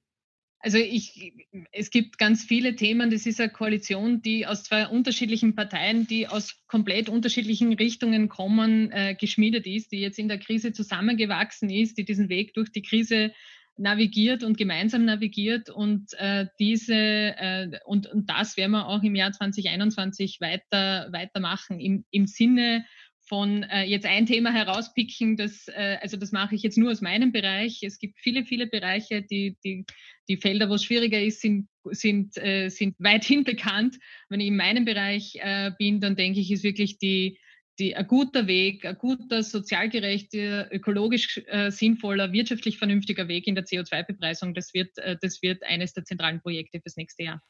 Also 0.64 0.78
ich, 0.78 1.34
es 1.72 1.90
gibt 1.90 2.16
ganz 2.16 2.42
viele 2.42 2.74
Themen. 2.74 3.10
Das 3.10 3.26
ist 3.26 3.38
eine 3.38 3.50
Koalition, 3.50 4.22
die 4.22 4.46
aus 4.46 4.62
zwei 4.62 4.86
unterschiedlichen 4.86 5.54
Parteien, 5.54 6.06
die 6.06 6.26
aus 6.26 6.58
komplett 6.68 7.10
unterschiedlichen 7.10 7.74
Richtungen 7.74 8.30
kommen, 8.30 8.90
äh, 8.90 9.14
geschmiedet 9.14 9.66
ist, 9.66 9.92
die 9.92 10.00
jetzt 10.00 10.18
in 10.18 10.26
der 10.26 10.38
Krise 10.38 10.72
zusammengewachsen 10.72 11.68
ist, 11.68 11.98
die 11.98 12.06
diesen 12.06 12.30
Weg 12.30 12.54
durch 12.54 12.72
die 12.72 12.80
Krise 12.80 13.32
navigiert 13.76 14.42
und 14.42 14.56
gemeinsam 14.56 15.04
navigiert 15.04 15.68
und 15.68 16.14
äh, 16.14 16.46
diese 16.58 16.94
äh, 16.94 17.78
und, 17.84 18.06
und 18.06 18.30
das 18.30 18.56
werden 18.56 18.70
wir 18.70 18.86
auch 18.86 19.02
im 19.02 19.16
Jahr 19.16 19.32
2021 19.32 20.40
weiter 20.40 21.08
weitermachen 21.12 21.78
im, 21.78 22.06
im 22.10 22.26
Sinne 22.26 22.86
von 23.26 23.62
äh, 23.64 23.84
jetzt 23.84 24.06
ein 24.06 24.26
Thema 24.26 24.52
herauspicken, 24.52 25.36
das, 25.36 25.68
äh, 25.68 25.98
also 26.00 26.16
das 26.16 26.32
mache 26.32 26.54
ich 26.54 26.62
jetzt 26.62 26.76
nur 26.76 26.90
aus 26.90 27.00
meinem 27.00 27.32
Bereich. 27.32 27.82
Es 27.82 27.98
gibt 27.98 28.18
viele, 28.20 28.44
viele 28.44 28.66
Bereiche, 28.66 29.22
die, 29.22 29.56
die, 29.64 29.84
die 30.28 30.36
Felder, 30.36 30.68
wo 30.68 30.74
es 30.74 30.84
schwieriger 30.84 31.20
ist, 31.20 31.40
sind, 31.40 31.68
sind, 31.90 32.36
äh, 32.36 32.68
sind 32.68 32.96
weithin 32.98 33.44
bekannt. 33.44 33.96
Wenn 34.28 34.40
ich 34.40 34.48
in 34.48 34.56
meinem 34.56 34.84
Bereich 34.84 35.36
äh, 35.40 35.70
bin, 35.78 36.00
dann 36.00 36.16
denke 36.16 36.40
ich, 36.40 36.50
ist 36.50 36.64
wirklich 36.64 36.98
die, 36.98 37.38
die, 37.78 37.96
ein 37.96 38.06
guter 38.06 38.46
Weg, 38.46 38.84
ein 38.84 38.98
guter, 38.98 39.42
sozial 39.42 39.88
gerechter, 39.88 40.72
ökologisch 40.72 41.40
äh, 41.46 41.70
sinnvoller, 41.70 42.32
wirtschaftlich 42.32 42.78
vernünftiger 42.78 43.26
Weg 43.28 43.46
in 43.46 43.54
der 43.54 43.64
CO2-Bepreisung. 43.64 44.54
Das 44.54 44.74
wird, 44.74 44.96
äh, 44.98 45.16
das 45.20 45.42
wird 45.42 45.62
eines 45.64 45.92
der 45.92 46.04
zentralen 46.04 46.40
Projekte 46.40 46.80
fürs 46.80 46.96
nächste 46.96 47.24
Jahr. 47.24 47.42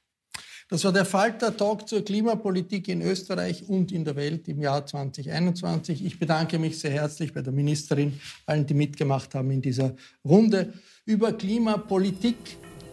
Das 0.70 0.82
war 0.84 0.92
der 0.92 1.04
Falter-Talk 1.04 1.86
zur 1.86 2.04
Klimapolitik 2.04 2.88
in 2.88 3.02
Österreich 3.02 3.68
und 3.68 3.92
in 3.92 4.04
der 4.04 4.16
Welt 4.16 4.48
im 4.48 4.62
Jahr 4.62 4.86
2021. 4.86 6.04
Ich 6.04 6.18
bedanke 6.18 6.58
mich 6.58 6.78
sehr 6.78 6.90
herzlich 6.90 7.34
bei 7.34 7.42
der 7.42 7.52
Ministerin, 7.52 8.18
allen, 8.46 8.66
die 8.66 8.72
mitgemacht 8.72 9.34
haben 9.34 9.50
in 9.50 9.60
dieser 9.60 9.94
Runde. 10.24 10.72
Über 11.04 11.32
Klimapolitik 11.32 12.36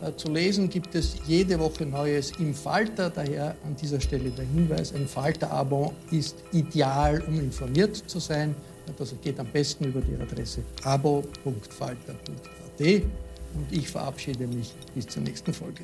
äh, 0.01 0.13
zu 0.17 0.29
lesen 0.33 0.69
gibt 0.69 0.95
es 0.95 1.15
jede 1.25 1.57
Woche 1.59 1.85
Neues 1.85 2.33
im 2.39 2.53
Falter. 2.53 3.09
Daher 3.09 3.55
an 3.65 3.75
dieser 3.77 4.01
Stelle 4.01 4.31
der 4.31 4.45
Hinweis, 4.45 4.93
ein 4.93 5.07
Falter-Abo 5.07 5.93
ist 6.11 6.43
ideal, 6.51 7.23
um 7.25 7.39
informiert 7.39 7.95
zu 7.95 8.19
sein. 8.19 8.53
Das 8.97 9.15
geht 9.23 9.39
am 9.39 9.47
besten 9.47 9.85
über 9.85 10.01
die 10.01 10.21
Adresse 10.21 10.61
abo.falter.at. 10.83 12.21
Und 13.53 13.71
ich 13.71 13.87
verabschiede 13.87 14.45
mich 14.47 14.73
bis 14.93 15.07
zur 15.07 15.23
nächsten 15.23 15.53
Folge. 15.53 15.83